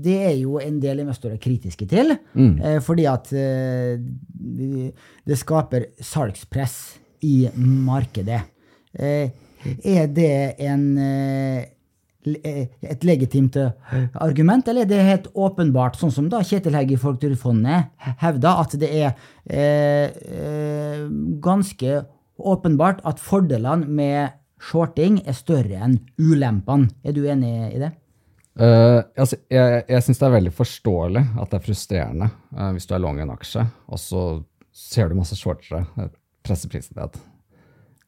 [0.00, 2.54] det er jo en del investorer kritiske til, Mm.
[2.64, 6.78] eh, fordi at eh, det- skaper salgspress
[7.28, 8.40] i markedet.
[8.96, 9.28] Eh,
[9.84, 11.68] er det en eh, eh,
[12.24, 16.98] et legitimt eh, argument, eller er det helt åpenbart, sånn som da Kjetil Hegg i
[17.00, 19.08] Folketrygdfondet hevda, at det er
[19.46, 21.06] eh, eh,
[21.42, 22.02] ganske
[22.40, 26.90] åpenbart at fordelene med shorting er større enn ulempene.
[27.04, 27.94] Er du enig i det?
[28.60, 32.26] Uh, altså, jeg jeg syns det er veldig forståelig at det er frustrerende
[32.58, 34.24] uh, hvis du er long en aksje, og så
[34.74, 35.86] ser du masse shortere,
[36.44, 37.16] presser prisen ned.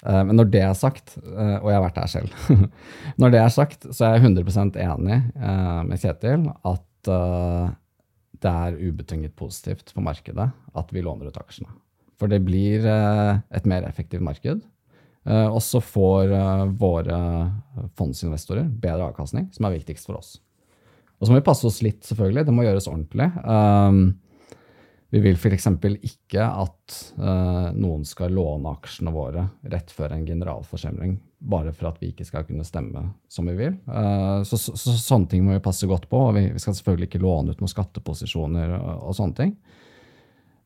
[0.02, 2.32] Eh, men når det er sagt, eh, og jeg har vært der selv
[3.22, 8.76] Når det er sagt, så er jeg 100% enig eh, med Kjetil at det er
[8.78, 10.44] ubetinget positivt for markedet
[10.78, 11.72] at vi låner ut aksjene.
[12.14, 14.60] For det blir et mer effektivt marked.
[15.26, 16.30] Og så får
[16.78, 17.18] våre
[17.98, 20.36] fondsinvestorer bedre avkastning, som er viktigst for oss.
[21.18, 22.46] Og så må vi passe oss litt, selvfølgelig.
[22.46, 23.28] Det må gjøres ordentlig.
[23.42, 24.04] Um,
[25.12, 25.66] vi vil f.eks.
[26.08, 31.98] ikke at uh, noen skal låne aksjene våre rett før en generalforsamling, bare for at
[32.00, 33.74] vi ikke skal kunne stemme som vi vil.
[33.84, 36.16] Uh, så, så, så sånne ting må vi passe godt på.
[36.30, 39.52] og Vi, vi skal selvfølgelig ikke låne ut noen skatteposisjoner og, og sånne ting.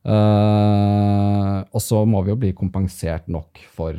[0.06, 3.98] Uh, og så må vi jo bli kompensert nok for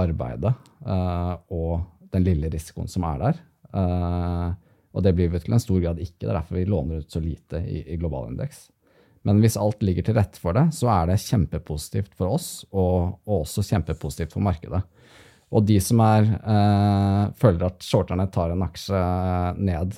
[0.00, 0.56] arbeidet
[1.54, 3.36] og den lille risikoen som er der.
[4.90, 6.24] Og det blir vi til en stor grad ikke.
[6.24, 8.64] Det er derfor vi låner ut så lite i, i globalindeks.
[9.24, 13.20] Men hvis alt ligger til rette for det, så er det kjempepositivt for oss, og,
[13.24, 14.82] og også kjempepositivt for markedet.
[15.54, 19.00] Og de som er, eh, føler at shorterne tar en aksje
[19.60, 19.88] ned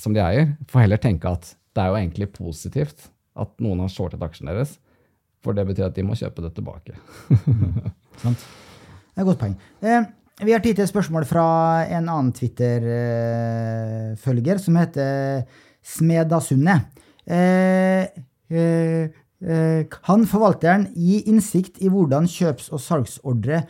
[0.00, 1.44] som de eier, får heller tenke at
[1.76, 2.98] det er jo egentlig positivt
[3.40, 4.72] at noen har shortet aksjen deres,
[5.44, 6.92] for det betyr at de må kjøpe det tilbake.
[8.22, 8.40] Sant?
[8.40, 9.56] Det er et godt poeng.
[9.84, 10.02] Eh,
[10.40, 11.44] vi har tid til et spørsmål fra
[11.84, 15.44] en annen Twitter-følger, som heter
[15.84, 16.80] Smedasundet.
[17.26, 23.62] Eh, eh, eh, kan forvalteren gi innsikt i hvordan kjøps- og salgsordre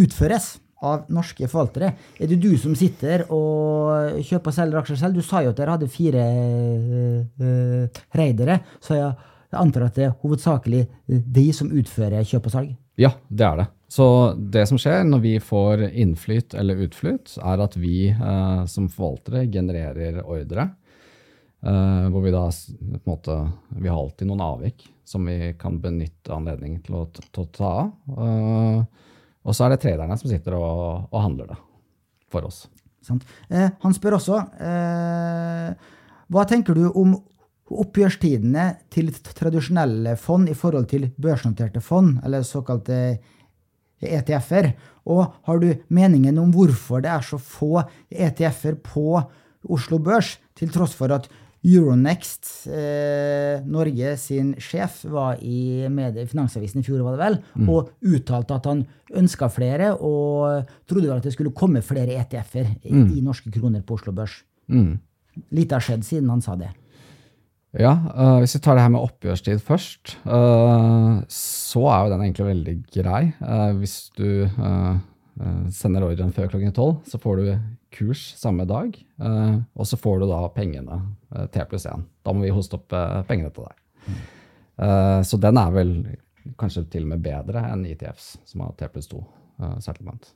[0.00, 1.92] utføres av norske forvaltere?
[2.20, 5.18] Er det du som sitter og kjøper og selger aksjer selv?
[5.18, 6.24] Du sa jo at dere hadde fire
[7.40, 8.60] eh, reidere.
[8.80, 9.12] så jeg
[9.58, 12.72] antar at det er hovedsakelig de som utfører kjøp og salg?
[13.00, 13.68] Ja, det er det.
[13.90, 14.06] Så
[14.38, 19.48] det som skjer når vi får innflyt eller utflyt, er at vi eh, som forvaltere
[19.50, 20.70] genererer ordre.
[21.62, 23.36] Eh, hvor vi da på en måte
[23.76, 27.70] Vi har alltid noen avvik som vi kan benytte anledningen til å, til å ta
[27.82, 27.88] av.
[28.14, 29.08] Uh,
[29.42, 31.56] og så er det traderne som sitter og, og handler det
[32.30, 32.68] for oss.
[33.48, 35.72] Eh, han spør også eh,
[36.30, 37.16] hva tenker du om
[37.70, 43.18] oppgjørstidene til tradisjonelle fond i forhold til børsnoterte fond, eller såkalte
[44.04, 44.72] ETF-er?
[45.10, 49.20] Og har du meningen om hvorfor det er så få ETF-er på
[49.70, 51.28] Oslo Børs, til tross for at
[51.60, 57.38] Euronext, eh, Norge sin sjef, var i medie, Finansavisen i fjor, var det vel,
[57.68, 58.86] og uttalte at han
[59.20, 63.84] ønska flere, og trodde vel at det skulle komme flere ETF-er i, i norske kroner
[63.84, 64.40] på Oslo Børs.
[64.72, 64.94] Mm.
[65.52, 66.72] Lite har skjedd siden han sa det.
[67.78, 72.24] Ja, uh, hvis vi tar det her med oppgjørstid først, uh, så er jo den
[72.24, 73.22] egentlig veldig grei.
[73.38, 74.48] Uh, hvis du
[75.72, 77.46] sender ordren før klokken tolv, så får du
[77.94, 80.98] kurs samme dag, eh, og så får du da pengene
[81.34, 82.04] eh, T pluss 1.
[82.24, 84.18] Da må vi hoste opp eh, pengene til deg.
[84.80, 85.94] Eh, så den er vel
[86.60, 90.30] kanskje til og med bedre enn ITFs, som har T pluss 2 eh, settlement.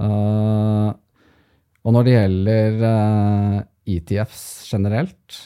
[0.00, 0.90] Eh,
[1.84, 3.58] og når det gjelder eh,
[3.96, 5.40] ETFs generelt,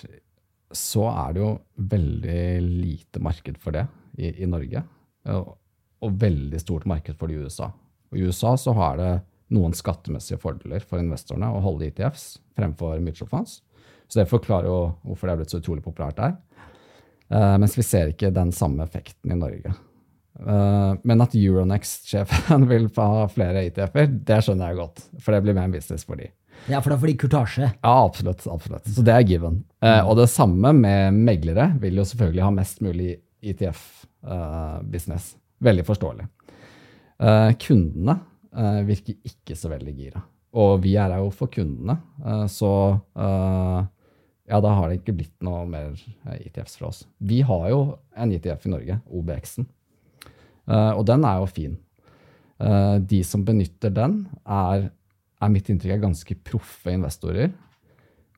[0.69, 1.53] så er det jo
[1.91, 3.87] veldig lite marked for det
[4.21, 4.85] i, i Norge.
[5.33, 5.55] Og,
[6.05, 7.73] og veldig stort marked for det i USA.
[8.11, 9.13] Og I USA så har det
[9.55, 13.61] noen skattemessige fordeler for investorene å holde ETFs fremfor mutual funds.
[14.09, 16.37] Så det forklarer jo hvorfor det er blitt så utrolig populært der.
[17.29, 19.75] Uh, mens vi ser ikke den samme effekten i Norge.
[20.39, 25.05] Uh, men at Euronext-sjefen vil ha flere ETF-er, det skjønner jeg godt.
[25.21, 26.31] For det blir mer en business for de.
[26.69, 27.69] Ja, for da får de kurtasje.
[27.69, 28.47] Ja, absolutt.
[28.51, 28.89] absolutt.
[28.91, 29.63] Så det er given.
[29.85, 33.13] Uh, og det samme med meglere vil jo selvfølgelig ha mest mulig
[33.45, 35.35] ETF-business.
[35.65, 36.27] Veldig forståelig.
[37.19, 38.15] Eh, kundene
[38.55, 40.21] uh, virker ikke så veldig gira.
[40.59, 42.71] Og vi er her jo for kundene, uh, så
[44.49, 45.91] ja, da har det ikke blitt noe mer
[46.39, 47.03] ITFs fra oss.
[47.21, 47.81] Vi har jo
[48.17, 49.67] en ITF i Norge, OBX-en,
[50.97, 51.75] og den er jo fin.
[53.13, 54.87] De som benytter den, er
[55.45, 57.53] er mitt inntrykk er ganske proffe investorer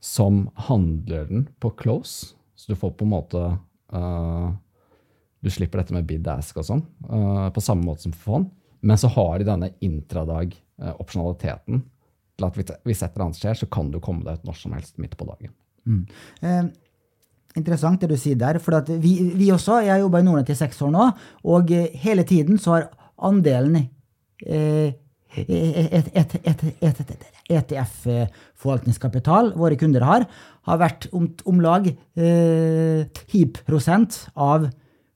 [0.03, 2.35] som handler den på close.
[2.59, 3.45] Så du får på en måte
[5.41, 6.83] Du slipper dette med bid ask og sånn,
[7.55, 8.51] på samme måte som for fond.
[8.81, 11.83] Men så har de denne intradag-opsjonaliteten
[12.41, 14.77] til at hvis et eller annet skjer, så kan du komme deg ut når som
[14.77, 15.53] helst midt på dagen.
[15.85, 16.05] Mm.
[16.41, 16.65] Eh,
[17.61, 18.61] interessant det du sier der.
[18.63, 18.73] For
[19.03, 21.11] vi, vi, også, jeg har jobba i Nordnett i seks år nå,
[21.53, 21.75] og
[22.05, 22.89] hele tiden så har
[23.31, 23.77] andelen
[24.47, 24.91] eh,
[27.51, 30.23] ETF-forvaltningskapital våre kunder har,
[30.67, 33.53] har vært om, om lag eh, 10
[34.35, 34.67] av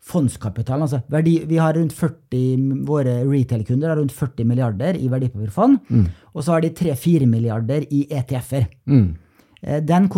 [0.04, 0.84] fondskapitalen.
[0.84, 5.78] Altså verdi, vi har rundt 40, Våre retail-kunder har rundt 40 milliarder i verdipapirfond.
[5.88, 6.06] Mm.
[6.34, 8.68] Og så har de 3-4 milliarder i ETF-er.
[8.90, 9.06] Mm.
[9.62, 10.10] Eh, den,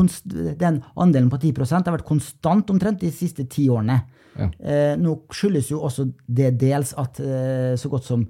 [0.58, 4.00] den, andelen på 10% har vært konstant omtrent de siste ti årene.
[4.36, 4.50] Ja.
[4.60, 8.26] Eh, nå skyldes jo også det dels at eh, så godt som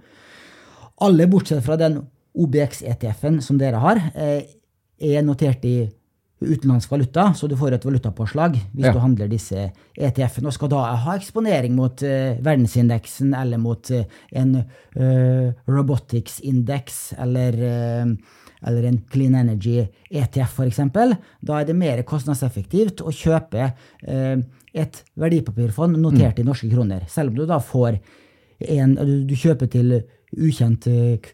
[1.04, 1.98] alle, bortsett fra den
[2.36, 4.44] OBX-ETF-en som dere har, eh,
[4.96, 5.78] er notert i
[6.40, 8.92] utenlandsk valuta, så du får et valutapåslag hvis ja.
[8.92, 14.02] du handler disse ETF-ene, og skal da ha eksponering mot uh, verdensindeksen eller mot uh,
[14.36, 19.78] en uh, robotics-indeks eller, eller, en clean energy
[20.10, 20.82] ETF f.eks.
[20.92, 23.70] Da er det mer kostnadseffektivt å kjøpe
[24.76, 26.42] et verdipapirfond notert mm.
[26.42, 27.96] i norske kroner, selv om du da får
[28.76, 29.98] en, du, du kjøper til
[30.36, 30.88] ukjent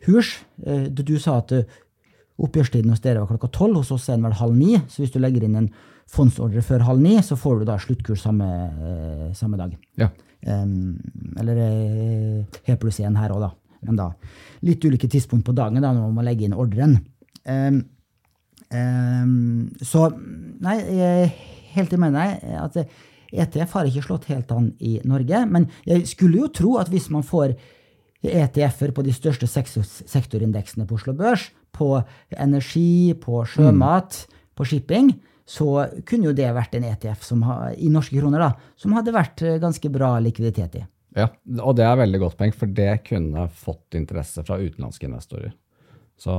[0.05, 0.37] kurs.
[0.63, 1.55] Du sa at
[2.41, 4.77] oppgjørstiden hos dere var klokka tolv, hos oss er den vel halv ni.
[4.89, 5.71] Så hvis du legger inn en
[6.11, 8.49] fondsordre før halv ni, så får du da sluttkurs samme,
[9.39, 9.77] samme dag.
[10.01, 10.11] Ja.
[10.43, 10.99] Um,
[11.39, 11.61] eller
[12.67, 13.53] helt pluss én her òg, da.
[13.87, 14.09] Men da
[14.67, 16.97] litt ulike tidspunkt på dagen da, når man må legge inn ordren.
[17.47, 17.83] Um,
[18.71, 20.09] um, så
[20.63, 21.33] nei, jeg
[21.77, 22.79] helt enig med deg at
[23.33, 25.45] ETF har ikke slått helt an i Norge.
[25.49, 27.57] Men jeg skulle jo tro at hvis man får
[28.23, 31.49] ETF-er på de største sektorindeksene på Oslo Børs,
[31.83, 31.91] på
[32.39, 34.41] energi, på sjømat, mm.
[34.59, 35.13] på shipping,
[35.53, 35.69] så
[36.07, 37.43] kunne jo det vært en ETF som,
[37.77, 40.85] i norske kroner da, som hadde vært eh, ganske bra likviditet i.
[41.19, 41.29] Ja,
[41.61, 45.53] og det er veldig godt poeng, for det kunne fått interesse fra utenlandske investorer.
[46.21, 46.33] Så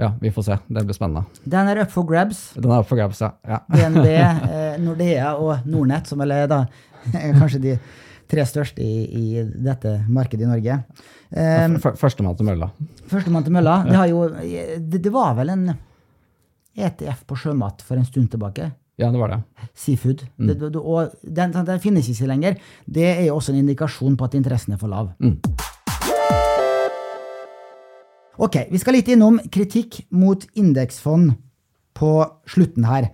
[0.00, 0.56] ja, vi får se.
[0.68, 1.26] Det blir spennende.
[1.44, 2.54] Den er up for grabs.
[2.56, 3.34] Den er up for grabs, ja.
[3.44, 3.58] ja.
[3.68, 6.62] DNB, eh, Nordea og Nordnett, som vel er da
[7.40, 7.74] kanskje de
[8.30, 10.76] tre største i, i dette markedet i Norge.
[11.30, 12.70] Um, Førstemann til mølla.
[13.10, 13.80] Førstemann til mølla.
[13.86, 15.66] Det, jo, det, det, var vel en
[16.78, 18.70] ETF på sjømat for en stund tilbake.
[19.00, 19.40] Ja, det var det.
[19.74, 20.26] Seafood.
[20.36, 20.54] Mm.
[20.60, 22.58] Det, og den, den, finnes ikke lenger.
[22.84, 25.12] Det er jo også en indikasjon på at interessen er for lav.
[25.18, 25.38] Mm.
[28.40, 31.34] Ok, vi skal litt innom kritikk mot indeksfond
[31.96, 32.12] på
[32.48, 33.10] slutten her.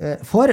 [0.00, 0.52] Eh, for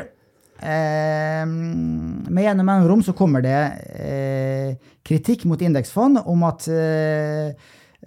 [0.57, 3.59] Eh, med gjennom mellomrom så kommer det
[4.01, 4.73] eh,
[5.05, 7.53] kritikk mot indeksfond om at eh,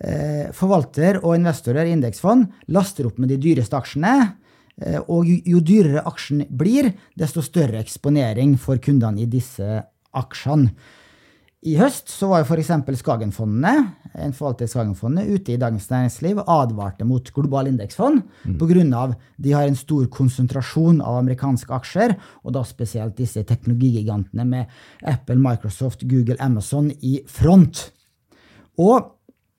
[0.00, 4.14] eh, forvalter og investorer i indeksfond laster opp med de dyreste aksjene.
[4.80, 9.84] Eh, og jo, jo, dyrere aksjen blir, desto større eksponering for kundene i disse
[10.16, 10.74] aksjene.
[11.60, 12.70] I høst så var jo f.eks.
[13.02, 13.72] Skagenfondene
[14.16, 18.54] en forvalter i Skagenfondet ute i Dagens Næringsliv advarte mot global indeksfond mm.
[18.58, 19.02] pga.
[19.36, 24.72] de har en stor konsentrasjon av amerikanske aksjer, og da spesielt disse teknologigigantene med
[25.04, 27.90] Apple, Microsoft, Google, Amazon i front.
[28.78, 29.12] Og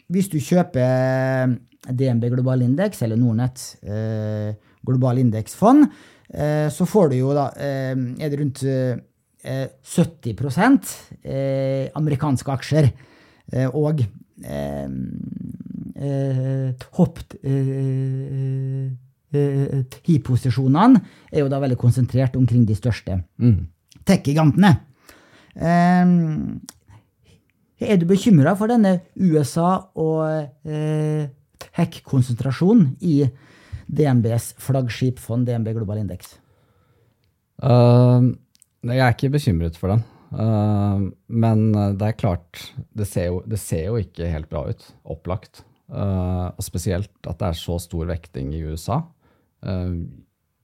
[0.10, 1.54] hvis du kjøper
[1.86, 5.86] DNB global indeks eller Nordnett eh, global indeksfond,
[6.34, 8.66] eh, så får du jo da eh, Er det rundt
[9.44, 12.92] 70 eh, eh, amerikanske aksjer.
[13.52, 14.04] Eh, og
[16.98, 17.36] hopped
[19.32, 23.60] HI-posisjonene er jo da veldig konsentrert omkring de største mm.
[24.10, 24.72] tech-gigantene.
[27.82, 30.26] Er du bekymra for denne USA- og
[30.70, 31.30] eh,
[31.78, 33.26] hack-konsentrasjonen i
[33.92, 36.38] DNBs flaggskipfond DNB Global Index?
[37.62, 38.34] Uh,
[38.90, 40.04] jeg er ikke bekymret for den.
[40.32, 42.64] Uh, men det er klart,
[42.96, 44.86] det ser, jo, det ser, jo, ikke helt bra ut.
[45.04, 45.64] Opplagt.
[45.92, 49.02] Uh, og spesielt at det er så stor vekting i USA,
[49.68, 49.96] uh,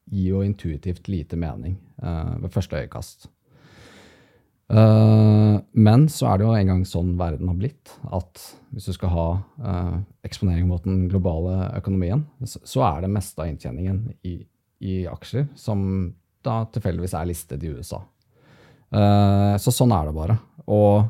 [0.08, 3.26] gir jo intuitivt lite mening ved første øyekast.
[5.74, 9.10] men så er det jo en gang sånn verden har blitt, at hvis du skal
[9.10, 9.26] ha
[10.24, 14.36] eksponering mot den globale økonomien, så, så er det meste av inntjeningen i,
[14.80, 16.14] i aksjer som
[16.46, 18.02] da tilfeldigvis er listet i USA.
[18.94, 20.38] Uh, så sånn er det bare.
[20.72, 21.08] Og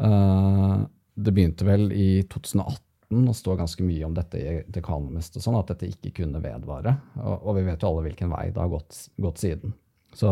[0.00, 0.78] uh,
[1.14, 5.44] det begynte vel i 2018 å stå ganske mye om dette i The Economist, og
[5.44, 6.94] sånn, at dette ikke kunne vedvare.
[7.18, 9.74] Og, og, vi vet jo alle hvilken vei det har gått, gått siden.
[10.14, 10.30] Så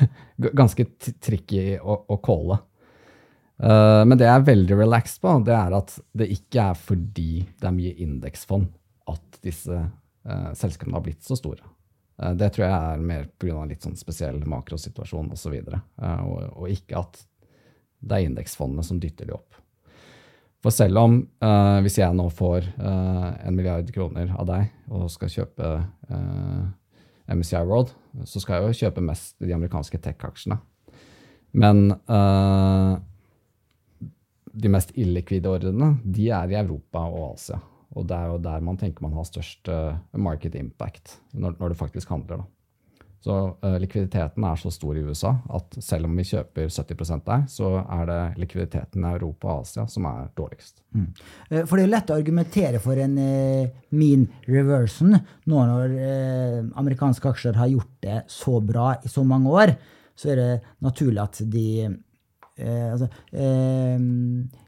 [0.60, 0.88] ganske
[1.22, 2.58] tricky å, å calle.
[3.56, 7.30] Uh, men det jeg er veldig relaxed på, det er at det ikke er fordi
[7.56, 8.68] det er mye indeksfond
[9.08, 11.62] at disse uh, selskapene har blitt så store.
[12.22, 13.64] Eh, det tror jeg er mer pga.
[13.68, 15.58] litt sånn spesiell makrosituasjon osv.
[15.60, 17.22] Og, så og, og ikke at
[18.06, 19.56] det er indeksfondene som dytter de opp.
[20.64, 25.10] For selv om eh, hvis jeg nå får eh, en milliard kroner av deg og
[25.12, 25.68] skal kjøpe
[26.10, 26.64] eh,
[27.36, 27.92] MCI World,
[28.24, 30.58] så skal jeg jo kjøpe mest de amerikanske tech-aksjene.
[31.56, 32.96] Men eh,
[34.56, 37.60] de mest illikvide ordrene de er i Europa og Asia.
[37.96, 41.72] Og det er jo der man tenker man har størst uh, market impact, når, når,
[41.72, 42.42] det faktisk handler.
[42.42, 42.48] Da.
[43.26, 47.46] Så uh, likviditeten er så stor i USA at selv om vi kjøper 70 der,
[47.50, 50.82] så er det likviditeten i Europa og Asia som er dårligst.
[50.92, 51.08] Mm.
[51.64, 55.96] For det er lett å argumentere for en uh, mean reversion nå når
[56.76, 59.72] amerikanske aksjer har gjort det så bra i så mange år.
[60.16, 60.52] Så er det
[60.84, 61.66] naturlig at de
[62.56, 63.08] altså,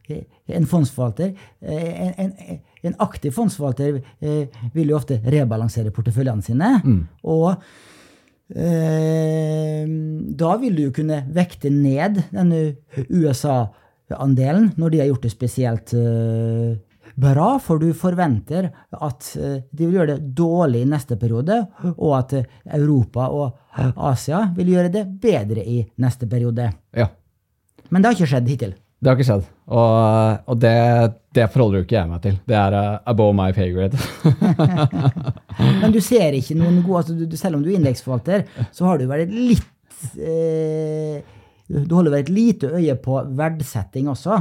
[0.08, 2.32] en fondsforvalter en, en,
[2.82, 4.00] en, aktiv fondsforvalter
[4.74, 6.72] vil jo ofte rebalansere porteføljene sine.
[6.84, 7.00] Mm.
[7.28, 7.48] Og
[8.54, 9.84] eh,
[10.42, 12.62] da vil du jo kunne vekte ned denne
[13.08, 16.76] USA-andelen når de har gjort det spesielt eh,
[17.18, 21.56] bra, for du forventer at de vil gjøre det dårlig i neste periode,
[21.96, 22.36] og at
[22.78, 23.58] Europa og
[23.96, 26.70] Asia vil gjøre det bedre i neste periode.
[26.96, 27.08] Ja.
[27.88, 28.76] Men det har ikke skjedd hittil.
[28.98, 29.46] Det har ikke skjedd.
[29.68, 30.74] Og, og det,
[31.36, 32.36] det, forholder jo ikke jeg meg til.
[32.50, 33.98] Det er uh, above my pay grade.
[35.82, 38.98] Men du ser ikke noen gode altså du, Selv om du er indeksforvalter, så har
[38.98, 39.66] du vært litt
[40.18, 41.22] eh,
[41.68, 44.40] Du holder vel et lite øye på verdsetting også?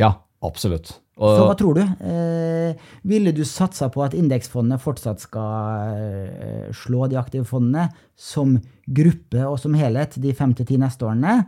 [0.00, 0.14] Ja,
[0.44, 0.94] absolutt.
[1.14, 1.82] Og, så hva tror du?
[2.08, 7.86] Eh, ville du satsa på at indeksfondene fortsatt skal eh, slå de aktive fondene
[8.18, 11.42] som gruppe og som helhet de fem til ti neste årene?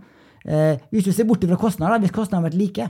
[0.46, 2.86] Eh, hvis du ser bort fra kostnader, hvis kostnadene har vært like?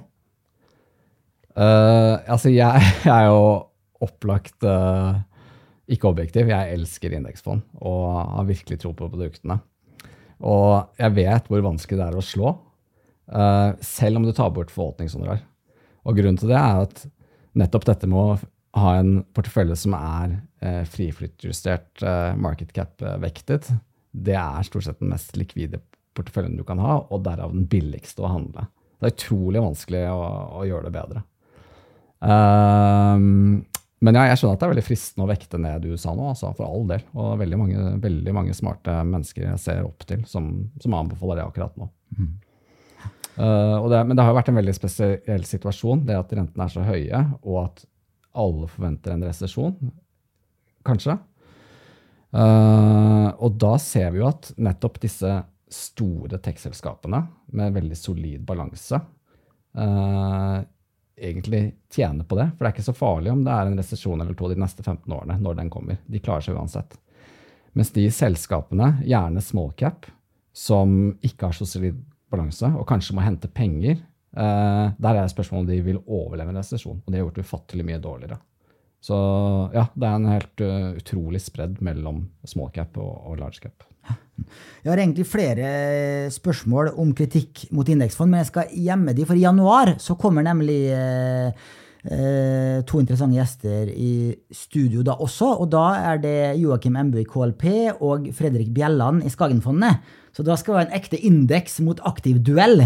[1.57, 3.40] Uh, altså, jeg, jeg, er jo
[4.04, 5.16] opplagt uh,
[5.88, 6.50] ikke objektiv.
[6.52, 9.59] Jeg elsker indeksfond og har virkelig tro på produktene.
[10.44, 12.52] Og jeg vet hvor vanskelig det er å slå,
[13.32, 15.40] uh, selv om du tar bort forvaltningshonorar.
[16.07, 17.07] Og grunnen til det er at
[17.57, 18.36] nettopp dette med å
[18.76, 22.04] ha en portefølje som er uh, friflyttjustert
[22.36, 23.72] market cap-vektet,
[24.12, 25.80] det er stort sett den mest likvide
[26.16, 28.66] porteføljen du kan ha, og derav den billigste å handle.
[28.96, 30.20] Det er utrolig vanskelig å,
[30.60, 31.24] å gjøre det bedre.
[32.20, 33.64] Um,
[34.04, 36.50] men ja, jeg skjønner at det er veldig fristende å vekte ned USA nå, altså,
[36.56, 37.04] for all del.
[37.16, 40.50] Og veldig mange, veldig mange smarte mennesker jeg ser opp til, som,
[40.82, 41.88] som anbefaler det akkurat nå.
[42.16, 42.34] Mm.
[43.36, 46.72] Uh, det, men det har jo vært en veldig spesiell situasjon, det at rentene er
[46.72, 47.84] så høye, og at
[48.36, 49.74] alle forventer en resesjon,
[50.86, 51.16] kanskje.
[52.36, 55.30] Uh, og da ser vi jo at nettopp disse
[55.72, 57.20] store tech-selskapene
[57.58, 59.00] med veldig solid balanse
[59.76, 60.58] eh,
[61.16, 62.50] egentlig tjener på det.
[62.54, 64.84] For det er ikke så farlig om det er en resesjon eller to de neste
[64.84, 66.00] 15 årene, når den kommer.
[66.06, 66.98] De klarer seg uansett.
[67.76, 70.06] Mens de selskapene, gjerne small cap,
[70.56, 71.98] som ikke har så solid
[72.32, 73.98] balanse, og kanskje må hente penger,
[74.36, 77.02] eh, der er spørsmålet om de vil overleve en resesjon.
[77.02, 78.40] Og de har gjort ufattelig mye dårligere.
[79.06, 79.16] Så
[79.74, 83.84] ja, det er en helt uh, utrolig spredd mellom small cap og, og large cap.
[84.86, 85.70] Jeg har egentlig flere
[86.30, 90.46] spørsmål om kritikk mot indeksfond, men jeg skal gjemme de, for i januar så kommer
[90.46, 91.64] nemlig eh,
[92.07, 94.12] eh, to interessante gjester i
[94.54, 95.48] studio da også.
[95.64, 99.98] Og da er det Joakim Embu i KLP og Fredrik Bjelland i Skagenfondet.
[100.36, 102.84] Så da skal vi ha en ekte indeks mot aktiv duell.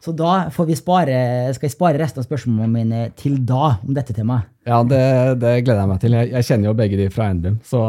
[0.00, 1.16] Så da får vi spare,
[1.52, 4.48] skal jeg spare resten av spørsmålene mine til da om dette temaet.
[4.68, 5.00] Ja, det,
[5.40, 6.14] det gleder jeg meg til.
[6.16, 7.80] Jeg, jeg, kjenner jo begge de fra NBIM, så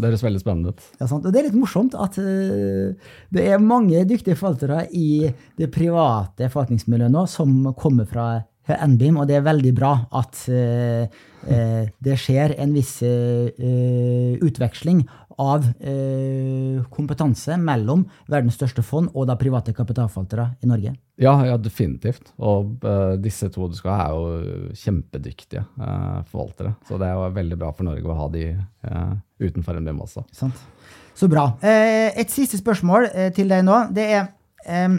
[0.00, 0.84] det høres veldig spennende ut.
[0.98, 1.22] Ja, sant.
[1.22, 6.50] Og det er litt morsomt at uh, det er mange dyktige forvaltere i det private
[6.50, 8.28] forvaltningsmiljøet nå som kommer fra
[8.66, 10.42] NBIM, og det er veldig bra at
[11.46, 15.04] det skjer en viss utveksling
[15.36, 20.94] av eh, kompetanse mellom verdens største fond og da private kapitalforvaltere i Norge?
[21.20, 22.32] Ja, ja definitivt.
[22.36, 22.84] Og
[23.22, 25.64] disse to du skal ha, er jo kjempedyktige
[26.30, 26.74] forvaltere.
[26.88, 28.46] Så det er jo veldig bra for Norge å ha de
[29.40, 30.24] utenfor NBIM også.
[30.36, 30.64] Sant.
[31.16, 31.48] Så bra.
[31.62, 33.78] et siste spørsmål til deg nå.
[33.96, 34.98] Det er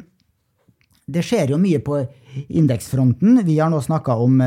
[1.08, 2.02] Det skjer jo mye på
[2.48, 3.40] indeksfronten.
[3.48, 4.42] Vi har nå snakka om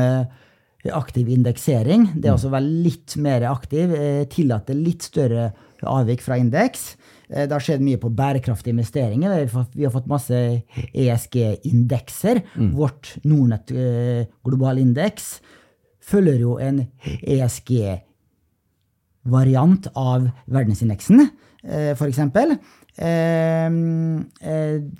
[0.93, 2.11] aktiv indeksering.
[2.13, 2.37] Det er mm.
[2.37, 3.95] også å være litt mer aktiv.
[4.29, 5.49] Tillate litt større
[5.89, 6.91] avvik fra indeks.
[7.31, 9.29] Eh, det har skjedd mye på bærekraftige investeringer.
[9.73, 12.41] Vi har fått masse ESG-indekser.
[12.55, 12.71] Mm.
[12.77, 15.41] Vårt Nordnett eh, global indeks
[16.01, 16.87] følger jo en
[17.21, 21.29] ESG-variant av verdensindeksen,
[21.63, 22.19] eh, f.eks.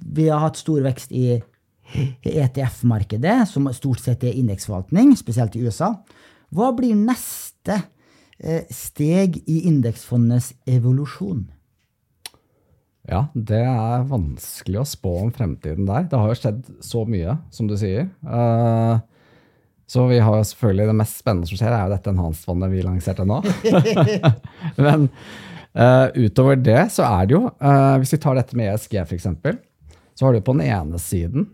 [0.01, 1.41] Vi har hatt stor vekst i
[1.93, 5.93] ETF-markedet, som stort sett er indeksforvaltning, spesielt i USA.
[6.51, 7.77] Hva blir neste
[8.39, 11.45] eh, steg i indeksfondenes evolusjon?
[13.09, 16.05] Ja, det er vanskelig å spå om fremtiden der.
[16.09, 18.11] Det har jo skjedd så mye, som du sier.
[18.21, 19.01] Uh,
[19.89, 22.83] så vi har jo selvfølgelig det mest spennende som skjer, er jo dette Enhanced-fondet vi
[22.85, 23.41] lanserte nå.
[24.85, 25.09] Men
[25.73, 27.43] uh, utover det så er det jo,
[27.99, 29.27] hvis vi tar dette med ESG f.eks.,
[30.21, 31.47] så har du på den ene siden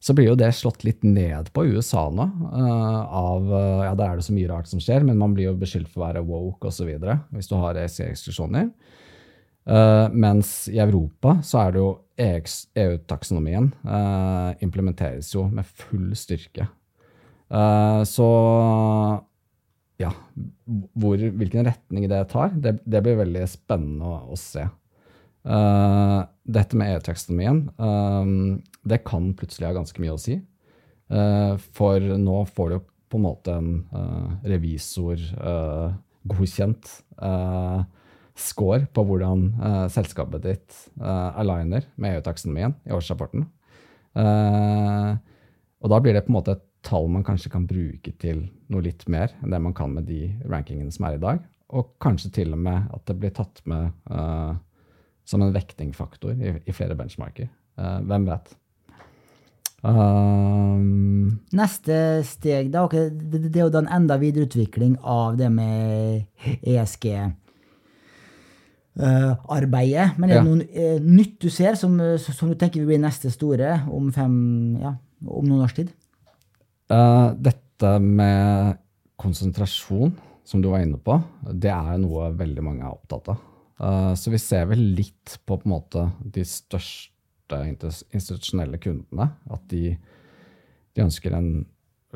[0.00, 2.26] så blir jo det slått litt ned på USA nå.
[2.52, 3.48] av,
[3.84, 6.02] ja, Der er det så mye rart som skjer, men man blir jo beskyldt for
[6.02, 6.88] å være woke osv.
[7.32, 8.68] hvis du har ESG-eksklusjoner.
[9.68, 16.66] Uh, mens i Europa så er det jo EU-taksonomien eh, implementeres jo med full styrke.
[18.04, 18.26] Så
[20.00, 20.10] ja,
[21.00, 24.66] hvor, hvilken retning det tar, det, det blir veldig spennende å, å se.
[25.40, 27.62] Dette med EU-taksonomien,
[28.84, 30.34] det kan plutselig ha ganske mye å si.
[31.76, 32.76] for nå får du
[33.08, 33.70] på en måte en
[34.44, 35.22] revisor
[36.28, 36.92] godkjent
[38.40, 43.46] score på hvordan uh, selskapet ditt uh, aligner med EU-taksonomien i årsrapporten.
[44.16, 45.16] Uh,
[45.80, 48.84] og da blir det på en måte et tall man kanskje kan bruke til noe
[48.84, 51.44] litt mer enn det man kan med de rankingene som er i dag.
[51.76, 54.56] Og kanskje til og med at det blir tatt med uh,
[55.30, 57.50] som en vektingfaktor i, i flere benchmarker.
[57.78, 58.50] Uh, hvem vet?
[59.80, 65.48] Um, Neste steg da, okay, det, det, er jo da en enda videreutvikling av det
[65.54, 66.26] med
[66.60, 67.06] ESG
[69.00, 70.10] uh, arbeidet.
[70.18, 70.44] Men er det ja.
[70.44, 74.10] noe uh, nytt du ser som, eh, som, du tenker vil bli neste store om,
[74.14, 74.36] fem,
[74.82, 75.92] ja, om noen års tid?
[76.92, 78.80] Uh, dette med
[79.20, 80.12] konsentrasjon,
[80.44, 81.16] som du var inne på,
[81.52, 83.46] det er noe veldig mange er opptatt av.
[83.80, 89.30] så vi ser vel litt på, på en måte, de største institusjonelle kundene.
[89.50, 89.94] At de,
[90.94, 91.42] de ønsker å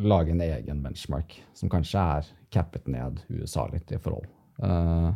[0.05, 4.29] lage en egen benchmark som kanskje er cappet ned USA litt i forhold.
[4.63, 5.15] Uh,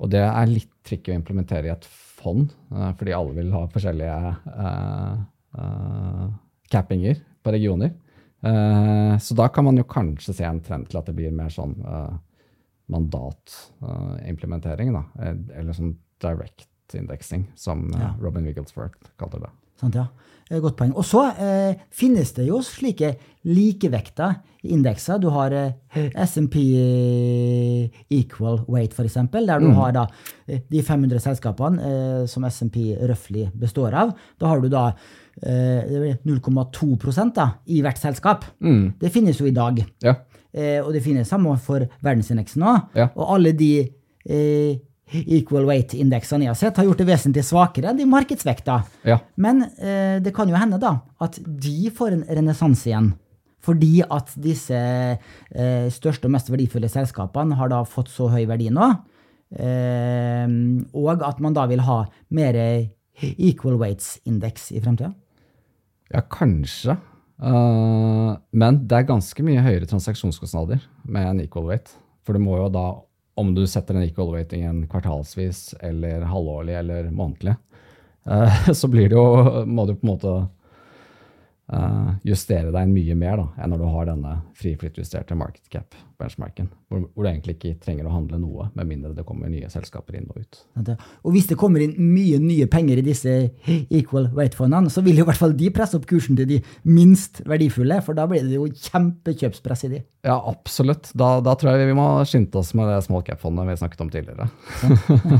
[0.00, 3.66] og det er litt tricky å implementere i et fond, uh, fordi alle vil ha
[3.70, 4.20] forskjellige
[6.70, 7.90] cappinger på regioner.
[9.20, 11.74] så da kan man jo kanskje se en trend til at det blir mer sånn
[12.90, 15.02] mandatimplementering, uh,
[15.56, 18.14] Eller sånn direct indexing, som ja.
[18.20, 19.52] Robin Wigglesworth kaller det.
[19.80, 20.06] Sant, ja.
[20.50, 20.90] Godt poeng.
[20.98, 23.12] Og så eh, finnes det jo slike
[23.46, 24.32] likevekta
[24.66, 25.20] indekser.
[25.22, 26.56] Du har eh, SMP
[28.10, 29.76] Equal Weight, f.eks., der du mm.
[29.78, 30.04] har da
[30.50, 34.10] eh, de 500 selskapene eh, som SMP røftlig består av.
[34.42, 34.88] Da har du da
[35.40, 38.50] 0,2 eh, da, i hvert selskap.
[38.58, 38.98] Mm.
[38.98, 39.78] Det finnes jo i dag.
[40.02, 40.18] Ja.
[40.52, 42.86] Eh, og det finnes samme for verdensindeksen òg.
[42.98, 43.10] Ja.
[43.14, 43.72] Og alle de
[45.10, 48.80] equal weight-indeksene jeg har sett, har gjort det vesentlig svakere enn de markedsvekta.
[49.08, 49.18] Ja.
[49.40, 53.12] Men eh, det kan jo hende da at de får en renessanse igjen.
[53.60, 58.70] Fordi at disse eh, største og mest verdifulle selskapene har da fått så høy verdi
[58.72, 58.92] nå.
[59.50, 60.46] Eh,
[60.96, 62.04] og at man da vil ha
[62.36, 62.60] mer
[63.20, 65.12] equal weights-indeks i fremtida.
[66.10, 66.96] Ja, kanskje.
[67.40, 71.94] Uh, men det er ganske mye høyere transaksjonskostnader med en equal weight.
[72.26, 72.86] For du må jo da
[73.40, 77.56] om du setter en equal weighting kvartalsvis eller halvårlig eller månedlig,
[78.28, 80.36] uh, så blir det jo, må du på en måte
[81.72, 85.72] uh, justere deg mye mer da, enn når du har denne friflyttjusterte market
[86.20, 89.68] cap-benchmarken, hvor, hvor, du egentlig ikke trenger å handle noe, med mindre det kommer nye
[89.72, 90.60] selskaper inn og ut.
[91.24, 93.34] Og hvis det kommer inn mye nye penger i disse
[93.88, 97.42] equal weight-fondene, så vil jo i hvert fall de presse opp kursen til de minst
[97.48, 100.02] verdifulle, for da blir det jo kjempekjøpspress i de.
[100.26, 101.10] Ja, absolutt.
[101.16, 104.12] Da, da tror jeg vi må skynde oss med det small cap-fondet vi snakket om
[104.12, 104.50] tidligere.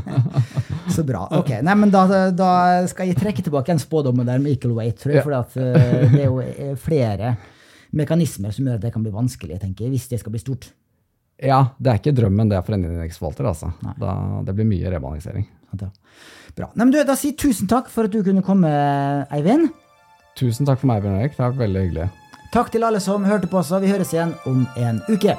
[0.94, 1.26] så bra.
[1.36, 2.50] Ok, Nei, men da, da,
[2.90, 6.24] skal jeg trekke tilbake en spådom der med equal weight, tror jeg, for uh, det
[6.24, 7.34] er jo eh, flere
[7.96, 10.70] mekanismer som gjør at det kan bli vanskelig, tenker jeg, hvis det skal bli stort.
[11.40, 13.48] Ja, det er ikke drømmen det for en indeksforvalter.
[13.48, 13.72] Altså.
[14.00, 14.14] Da,
[14.44, 15.46] det blir mye rebalansering.
[15.72, 15.88] Ja,
[16.56, 16.66] Bra.
[16.74, 18.70] Nei, men du, da si tusen takk for at du kunne komme,
[19.32, 19.70] Eivind.
[20.38, 21.36] Tusen takk for meg, Bjørn Erik.
[21.36, 22.10] Det har vært veldig hyggelig.
[22.50, 23.70] Takk til alle som hørte på oss.
[23.70, 25.38] Vi høres igjen om en uke.